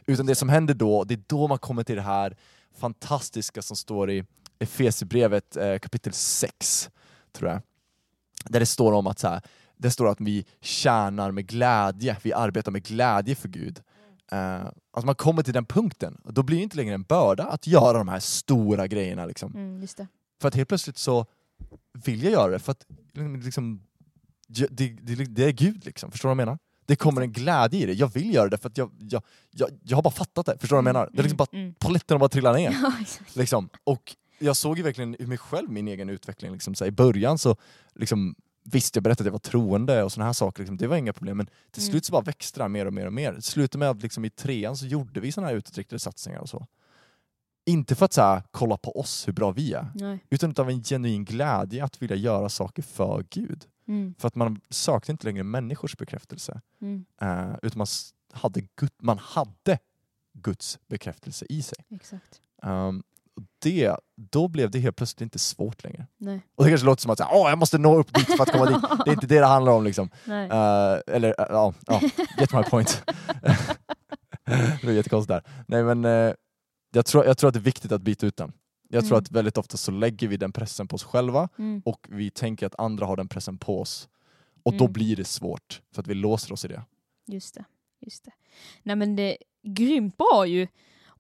[0.07, 2.37] Utan det som händer då, det är då man kommer till det här
[2.79, 4.25] fantastiska som står i
[4.63, 6.91] Efesierbrevet eh, kapitel 6,
[7.33, 7.61] tror jag.
[8.45, 9.41] Där det står om att så här,
[9.77, 13.81] det står att vi tjänar med glädje, vi arbetar med glädje för Gud.
[14.33, 17.45] Uh, att man kommer till den punkten, och då blir det inte längre en börda
[17.45, 19.27] att göra de här stora grejerna.
[19.27, 19.53] Liksom.
[19.55, 19.87] Mm.
[20.41, 21.27] För att helt plötsligt så
[22.05, 22.87] vill jag göra det, för att
[23.45, 23.83] liksom,
[24.49, 26.11] det, det, det är Gud, liksom.
[26.11, 26.59] förstår du vad jag menar?
[26.87, 29.69] Det kommer en glädje i det, jag vill göra det för att jag, jag, jag,
[29.83, 31.11] jag har bara fattat det, förstår du vad jag menar?
[31.13, 32.69] Det är liksom bara, Mm, polletterna bara trillar ner.
[32.75, 33.05] mm.
[33.35, 33.69] Liksom.
[33.85, 36.53] Och jag såg ju verkligen i mig själv min egen utveckling.
[36.53, 37.57] Liksom, så I början så
[37.95, 38.35] liksom,
[38.65, 41.13] visst, jag berättade att jag var troende och såna här saker, liksom, det var inga
[41.13, 41.37] problem.
[41.37, 41.91] Men till Mm.
[41.93, 43.33] slut så bara växte det mer och mer och mer.
[43.33, 46.49] Det slutade med att liksom, i trean så gjorde vi såna här utåtriktade satsningar och
[46.49, 46.67] så.
[47.67, 50.19] Inte för att så här, kolla på oss, hur bra vi är, Nej.
[50.31, 53.65] utan av en genuin glädje att vilja göra saker för Gud.
[53.89, 57.87] Mm, För att man sökte inte längre människors bekräftelse, mm, eh, utan man
[58.33, 59.79] hade, Gud, man hade
[60.33, 61.79] Guds bekräftelse i sig.
[62.63, 63.03] Um,
[63.63, 66.07] det, då blev det helt plötsligt inte svårt längre.
[66.19, 66.41] Nej.
[66.57, 68.67] Och det kanske låter som att Åh, jag måste nå upp dit för att komma
[68.67, 68.77] dit.
[69.05, 69.85] Det är inte det det handlar om.
[69.85, 70.11] Liksom.
[70.29, 70.35] Uh,
[71.07, 72.01] eller uh, ja, ja,
[72.39, 73.03] get my point.
[74.45, 75.43] det var jättekonstigt där.
[75.69, 76.35] Nej, men, uh,
[76.93, 78.53] jag, tror, jag tror att det är viktigt att byta ut den.
[78.89, 79.23] Jag tror Mm.
[79.23, 82.67] att väldigt ofta så lägger vi den pressen på oss själva Mm, och vi tänker
[82.67, 84.09] att andra har den pressen på oss.
[84.63, 84.93] Och då Mm.
[84.93, 86.83] blir det svårt, för att vi låser oss i det.
[87.27, 87.65] just det.
[88.01, 88.31] Just det.
[88.83, 90.69] Nej men det är grymt bra ju.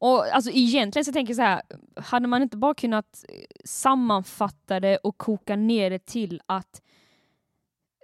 [0.03, 1.63] Och alltså egentligen så tänker jag så här,
[1.97, 3.35] hade man inte bara kunnat eh,
[3.65, 6.83] sammanfatta det och koka ner det till att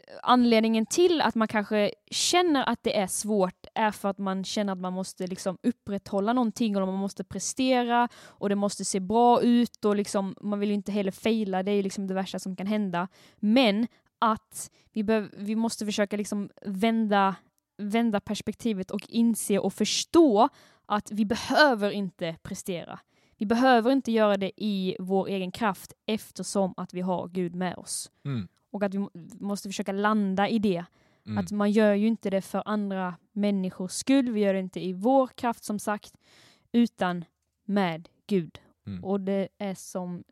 [0.09, 4.45] eh, anledningen till att man kanske känner att det är svårt är för att man
[4.45, 9.01] känner att man måste liksom upprätthålla någonting och man måste prestera och det måste se
[9.01, 12.15] bra ut och liksom, man vill ju inte heller fejla, det är ju liksom det
[12.15, 13.09] värsta som kan hända.
[13.37, 13.87] Men
[14.19, 17.35] att vi, behöv, vi måste försöka liksom vända,
[17.79, 20.49] vända perspektivet och inse och förstå
[20.89, 23.01] att vi behöver inte prestera.
[23.37, 27.77] Vi behöver inte göra det i vår egen kraft eftersom att vi har Gud med
[27.77, 28.11] oss.
[28.25, 28.49] Mm.
[28.71, 29.11] Och att vi må-
[29.41, 30.85] måste försöka landa i det.
[31.27, 31.39] Mm.
[31.39, 34.31] Att man gör ju inte det för andra människors skull.
[34.31, 36.15] Vi gör det inte i vår kraft som sagt,
[36.73, 37.25] utan
[37.65, 38.61] med Gud.
[38.87, 39.05] Mm.
[39.05, 40.25] Och det är som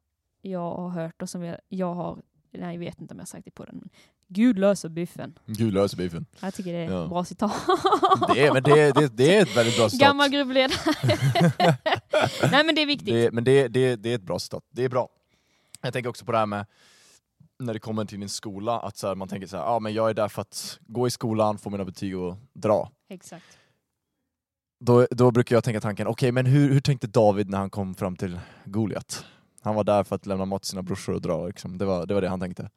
[0.42, 3.26] jag har hört och som jag, jag har, nej jag vet inte om jag har
[3.26, 3.88] sagt det på den,
[4.28, 5.38] Gud löser biffen.
[5.46, 6.26] Gud löser beefen.
[6.40, 7.02] Jag tycker det är Ja.
[7.04, 7.52] ett bra citat.
[8.34, 10.08] Det är, men det, det, det är ett väldigt bra citat.
[10.08, 10.72] Gammal gruppledare.
[12.50, 13.14] nej men det är viktigt.
[13.14, 14.64] Det, men det, det, det är ett bra citat.
[14.70, 15.08] Det är bra.
[15.82, 16.66] Jag tänker också på det här med
[17.58, 19.94] när det kommer till din skola, att så här, man tänker så här, ah, men
[19.94, 22.90] jag är där för att gå i skolan, få mina betyg och dra.
[23.08, 23.58] Exakt.
[24.80, 27.94] Då, då brukar jag tänka tanken, okej men hur, hur tänkte David när han kom
[27.94, 29.24] fram till Goliat?
[29.60, 31.78] Han var där för att lämna mat till sina brorsor och dra, liksom.
[31.78, 32.70] det, var, det var det han tänkte.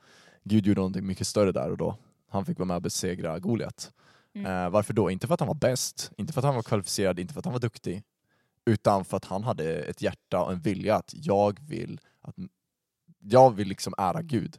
[0.44, 1.98] Gud gjorde någonting mycket större där och då.
[2.30, 3.94] Han fick vara med och besegra Goliat.
[4.34, 4.52] Mm.
[4.66, 5.12] Eh, varför då?
[5.12, 7.46] Inte för att han var bäst, inte för att han var kvalificerad, inte för att
[7.46, 8.04] han var duktig.
[8.66, 12.36] Utan för att han hade ett hjärta och en vilja att jag vill, att,
[13.20, 14.58] jag vill liksom ära Gud.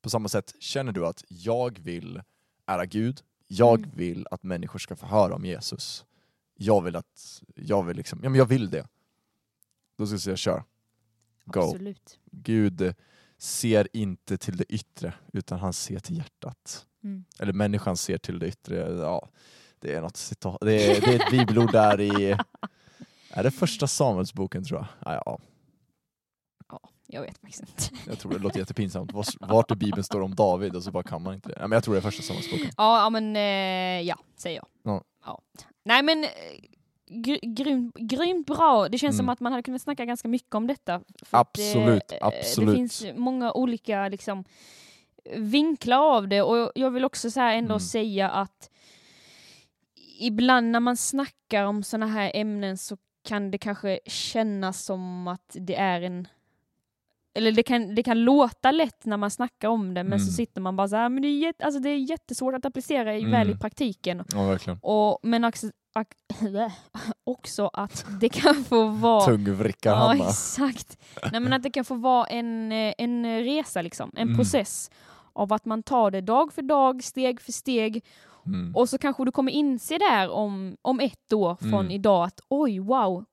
[0.00, 2.22] På samma sätt känner du att jag vill
[2.66, 3.90] ära Gud, jag Mm.
[3.94, 6.04] vill att människor ska få höra om Jesus.
[6.56, 8.86] Jag vill att, jag vill liksom, ja men jag vill det.
[9.96, 10.64] Då ska jag säga kör.
[11.44, 11.60] Go.
[11.60, 12.18] Absolut.
[12.30, 12.94] Gud
[13.42, 16.86] ser inte till det yttre, utan han ser till hjärtat.
[17.04, 17.24] Mm.
[17.38, 18.76] Eller människan ser till det yttre.
[19.00, 19.28] Ja,
[19.78, 20.58] det är något citat.
[20.60, 22.36] Det är, det är ett bibelord där i...
[23.34, 25.14] Är det första Samuelsboken tror jag?
[25.14, 25.38] Ja,
[26.68, 28.10] ja, Jag vet faktiskt inte.
[28.10, 29.12] jag tror det låter jättepinsamt.
[29.40, 31.54] Vart- i bibeln står det om David och så bara kan man inte det.
[31.60, 32.70] Ja, men jag tror det är första Samuelsboken.
[32.76, 35.02] Ja, ja men eh, ja, säger jag.
[35.24, 35.40] Ja.
[35.84, 36.26] Nej men
[37.12, 38.88] gry, grymt, grymt bra.
[38.88, 39.18] Det känns Mm.
[39.24, 41.00] som att man hade kunnat snacka ganska mycket om detta.
[41.30, 42.68] Absolut, det, eh, absolut.
[42.70, 44.44] Det finns många olika liksom,
[45.36, 47.80] vinklar av det och jag vill också så här ändå Mm.
[47.80, 48.70] säga att
[50.20, 55.56] ibland när man snackar om sådana här ämnen så kan det kanske kännas som att
[55.60, 56.28] det är en
[57.34, 60.32] eller det kan, det kan låta lätt när man snackar om det men så Mm.
[60.32, 63.16] sitter man bara så här, men det är, jätte, alltså det är jättesvårt att applicera
[63.16, 63.58] i, väl i Mm.
[63.58, 64.24] praktiken.
[64.32, 64.58] Ja.
[64.82, 65.70] Och, men också,
[67.24, 69.24] också att det kan få vara...
[69.24, 70.24] Tungvricka Ja, Hanna.
[70.28, 70.98] exakt.
[71.32, 74.10] Nej, men att det kan få vara en, eh, en resa, liksom.
[74.16, 74.36] en Mm.
[74.36, 74.90] process
[75.32, 78.04] av att man tar det dag för dag, steg för steg
[78.46, 78.76] Mm.
[78.76, 81.90] och så kanske du kommer inse där om, om ett år från Mm.
[81.90, 83.24] idag att oj, wow,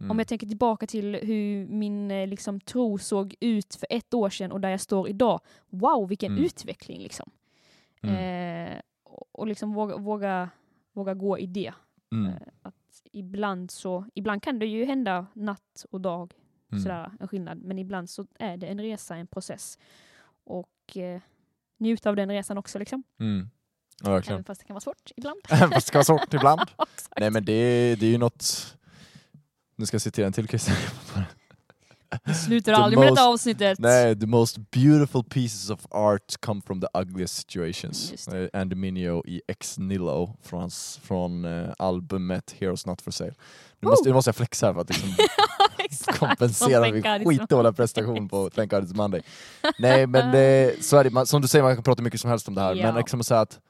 [0.00, 0.10] Mm.
[0.10, 4.30] om jag tänker tillbaka till hur min eh, liksom, tro såg ut för ett år
[4.30, 5.40] sedan och där jag står idag.
[5.70, 6.44] Wow, vilken Mm.
[6.44, 7.00] utveckling!
[7.02, 7.30] Liksom.
[8.02, 8.16] Mm.
[8.74, 10.48] Eh, och och liksom våga, våga,
[10.92, 11.72] våga gå i det.
[12.12, 12.26] Mm.
[12.32, 12.74] Eh, att
[13.12, 16.32] ibland, så, ibland kan det ju hända natt och dag,
[16.72, 16.82] Mm.
[16.82, 17.58] sådär, en skillnad.
[17.62, 19.78] Men ibland så är det en resa, en process.
[20.44, 21.20] Och eh,
[21.78, 23.02] njuta av den resan också, liksom.
[23.20, 23.50] Mm.
[24.02, 24.34] Ja, verkligen.
[24.34, 25.40] även fast det kan vara svårt ibland.
[25.48, 26.60] Fast det ska vara svårt ibland.
[27.16, 28.76] Nej men det, det är ju något...
[29.76, 30.76] Nu ska jag citera en till Christian.
[32.24, 33.78] Vi slutar aldrig med detta avsnittet.
[33.78, 38.28] Nej, the most beautiful pieces of art come from the ugliest situations.
[38.28, 40.70] Eh, Andy Mineo i Ex Nillo från,
[41.02, 43.34] från eh, albumet Heroes Not For Sale.
[43.80, 45.08] Nu måste, nu måste jag flexa här för att liksom
[46.18, 49.22] kompensera min skitdåliga prestation på Thank God It's Monday.
[49.78, 52.30] Nej men det, så är det, man, som du säger, man kan prata mycket som
[52.30, 52.86] helst om det här, Ja.
[52.86, 53.60] men liksom säga att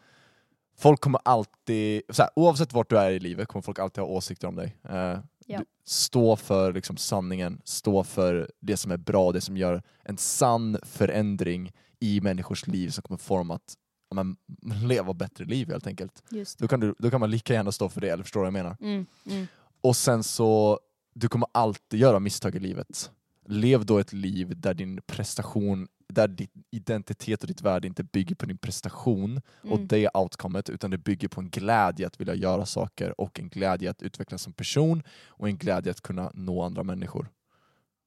[0.78, 4.10] folk kommer alltid, så här, oavsett vart du är i livet kommer folk alltid ha
[4.10, 4.76] åsikter om dig.
[4.88, 5.18] Eh,
[5.52, 5.64] Ja.
[5.84, 10.78] stå för liksom, sanningen, stå för det som är bra, det som gör en sann
[10.82, 13.76] förändring i människors liv som kommer forma att
[14.14, 14.36] men,
[14.86, 16.22] leva bättre liv helt enkelt.
[16.58, 18.58] Då kan, du, då kan man lika gärna stå för det, eller förstår du vad
[18.58, 18.76] jag menar?
[18.80, 19.46] Mm, mm.
[19.80, 20.80] Och sen så,
[21.14, 23.10] du kommer alltid göra misstag i livet.
[23.46, 28.34] Lev då ett liv där din prestation, där din identitet och ditt värde inte bygger
[28.34, 29.86] på din prestation och Mm.
[29.88, 33.90] det outcomet, utan det bygger på en glädje att vilja göra saker och en glädje
[33.90, 37.28] att utvecklas som person och en glädje att kunna nå andra människor.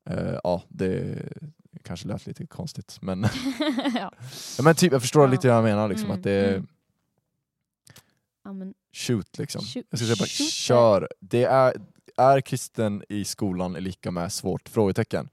[0.10, 1.20] Eh, ja, det
[1.84, 3.22] kanske lät lite konstigt, men,
[3.96, 4.12] ja.
[4.58, 5.32] ja, men typ, jag förstår Ja.
[5.32, 5.90] lite vad jag menar.
[5.90, 6.68] Liksom, Mm, att det mm.
[8.44, 9.62] ja, men, shoot liksom.
[9.62, 11.08] Shoot- Jag ska säga bara shoot kör.
[11.20, 11.74] Det är,
[12.18, 14.70] är kristen i skolan är lika med svårt?
[14.70, 15.30] Frågetecken.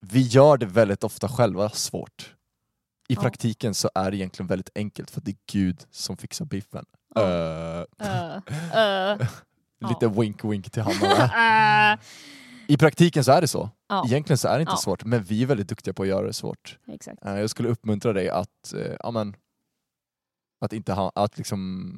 [0.00, 2.34] Vi gör det väldigt ofta själva svårt.
[3.08, 3.20] I Ja.
[3.20, 6.84] praktiken så är det egentligen väldigt enkelt för det är Gud som fixar biffen.
[7.14, 7.22] Ja.
[7.22, 9.28] Eh, uh, uh,
[9.88, 12.00] lite wink wink till Hanna uh,
[12.68, 13.70] I praktiken så är det så.
[13.88, 14.76] Ja, Egentligen så är det inte Ja.
[14.76, 16.78] svårt, men vi är väldigt duktiga på att göra det svårt.
[16.92, 17.24] exakt.
[17.24, 19.36] Eh, Jag skulle uppmuntra dig att, eh, ja, men,
[20.60, 21.92] att inte ha, att liksom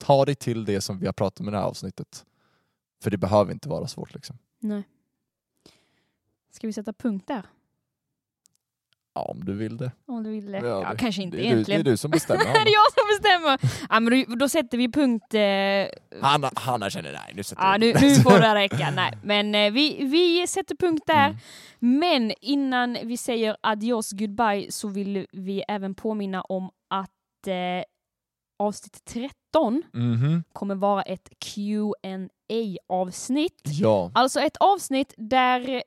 [0.00, 2.24] ta dig till det som vi har pratat om i det här avsnittet.
[3.02, 4.38] För det behöver inte vara svårt liksom.
[4.58, 4.82] Nej.
[6.52, 7.42] Ska vi sätta punkt där?
[9.14, 9.92] Ja, om du vill det.
[10.06, 10.58] Om du vill det.
[10.58, 11.80] Ja, Ja, det- kanske inte det är du, det egentligen.
[11.80, 12.44] är du som bestämmer.
[12.44, 13.86] det är jag som bestämmer!
[13.90, 15.34] Ja, men då, då sätter vi punkt...
[15.34, 18.90] Eh, Hanna, Hanna känner nej, nu sätter Ja, jag nu, nu får det räcka.
[18.90, 21.26] Nej, men eh, vi, vi sätter punkt där.
[21.28, 21.38] Mm.
[21.98, 27.84] Men innan vi säger adios goodbye så vill vi även påminna om att eh,
[28.60, 30.44] avsnitt 13 Mhm.
[30.52, 31.92] kommer vara ett qa
[32.88, 34.10] avsnitt Ja.
[34.14, 35.82] Alltså ett avsnitt där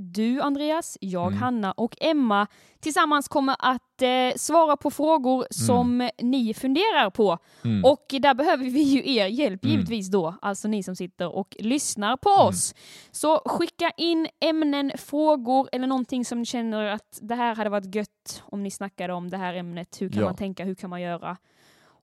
[0.00, 1.38] du Andreas, jag Mm.
[1.38, 2.46] Hanna och Emma
[2.80, 7.38] tillsammans kommer att eh, svara på frågor som ni funderar på.
[7.64, 7.84] Mm.
[7.84, 9.76] Och där behöver vi ju er hjälp Mm.
[9.76, 12.46] givetvis då, alltså ni som sitter och lyssnar på Mm.
[12.46, 12.74] oss.
[13.10, 17.94] Så skicka in ämnen, frågor eller någonting som ni känner att det här hade varit
[17.94, 20.00] gött om ni snackade om det här ämnet.
[20.00, 20.24] Hur kan Ja.
[20.26, 21.36] man tänka, hur kan man göra?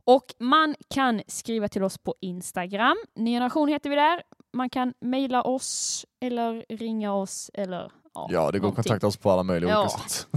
[0.06, 2.98] Och man kan skriva till oss på Instagram.
[3.16, 4.22] Ny generation heter vi där.
[4.54, 9.18] Man kan mejla oss eller ringa oss eller ja, ja, det går att kontakta oss
[9.18, 9.82] på alla möjliga Ja.
[9.82, 10.28] olika sätt.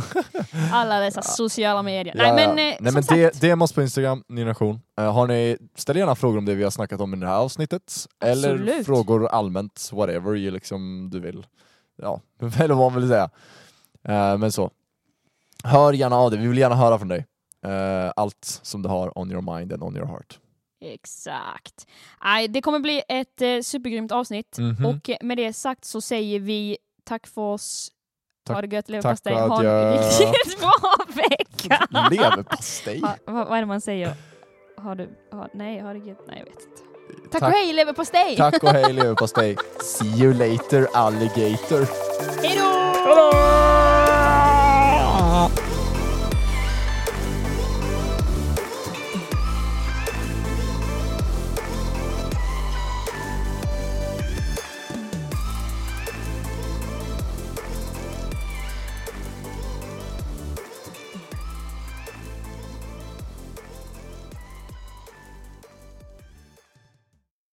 [0.73, 2.15] Alla dessa sociala medier.
[2.17, 3.09] Ja, Nej men, eh, Nej, men sagt.
[3.41, 4.81] det, DM oss på Instagram, Ny Generation.
[4.99, 7.37] Eh, har ni, ställ gärna frågor om det vi har snackat om i det här
[7.39, 8.07] avsnittet.
[8.25, 8.87] Eller Absolut.
[8.87, 11.47] frågor allmänt, whatever you liksom du vill.
[12.03, 12.21] Ja,
[12.61, 13.31] eller vad man vill säga.
[14.05, 14.71] Eh, men så.
[15.65, 17.27] Hör gärna av dig, vi vill gärna höra från dig.
[17.67, 20.39] Eh, allt som du har on your mind and on your heart.
[20.81, 21.87] Exakt.
[22.25, 24.59] Nej, det kommer bli ett eh, supergrymt avsnitt.
[24.59, 24.87] Mhm.
[24.87, 27.93] Och eh, med det sagt så säger vi tack för oss.
[28.47, 29.35] Tack- ha det gött, tack leverpastej.
[29.35, 30.73] Ha en riktigt bra
[31.15, 31.87] vecka.
[32.11, 33.01] Leverpastej!
[33.01, 34.15] ha, vad, vad är det man säger?
[34.77, 36.21] Har du, ha, nej, ha det gött.
[36.29, 36.83] Nej, jag vet inte.
[37.31, 38.37] Tack, och hej leverpastej!
[38.37, 39.57] Tack och hej leverpastej.
[39.83, 41.89] See you later alligator.
[42.43, 42.65] Hej då!
[43.09, 43.33] Hallå!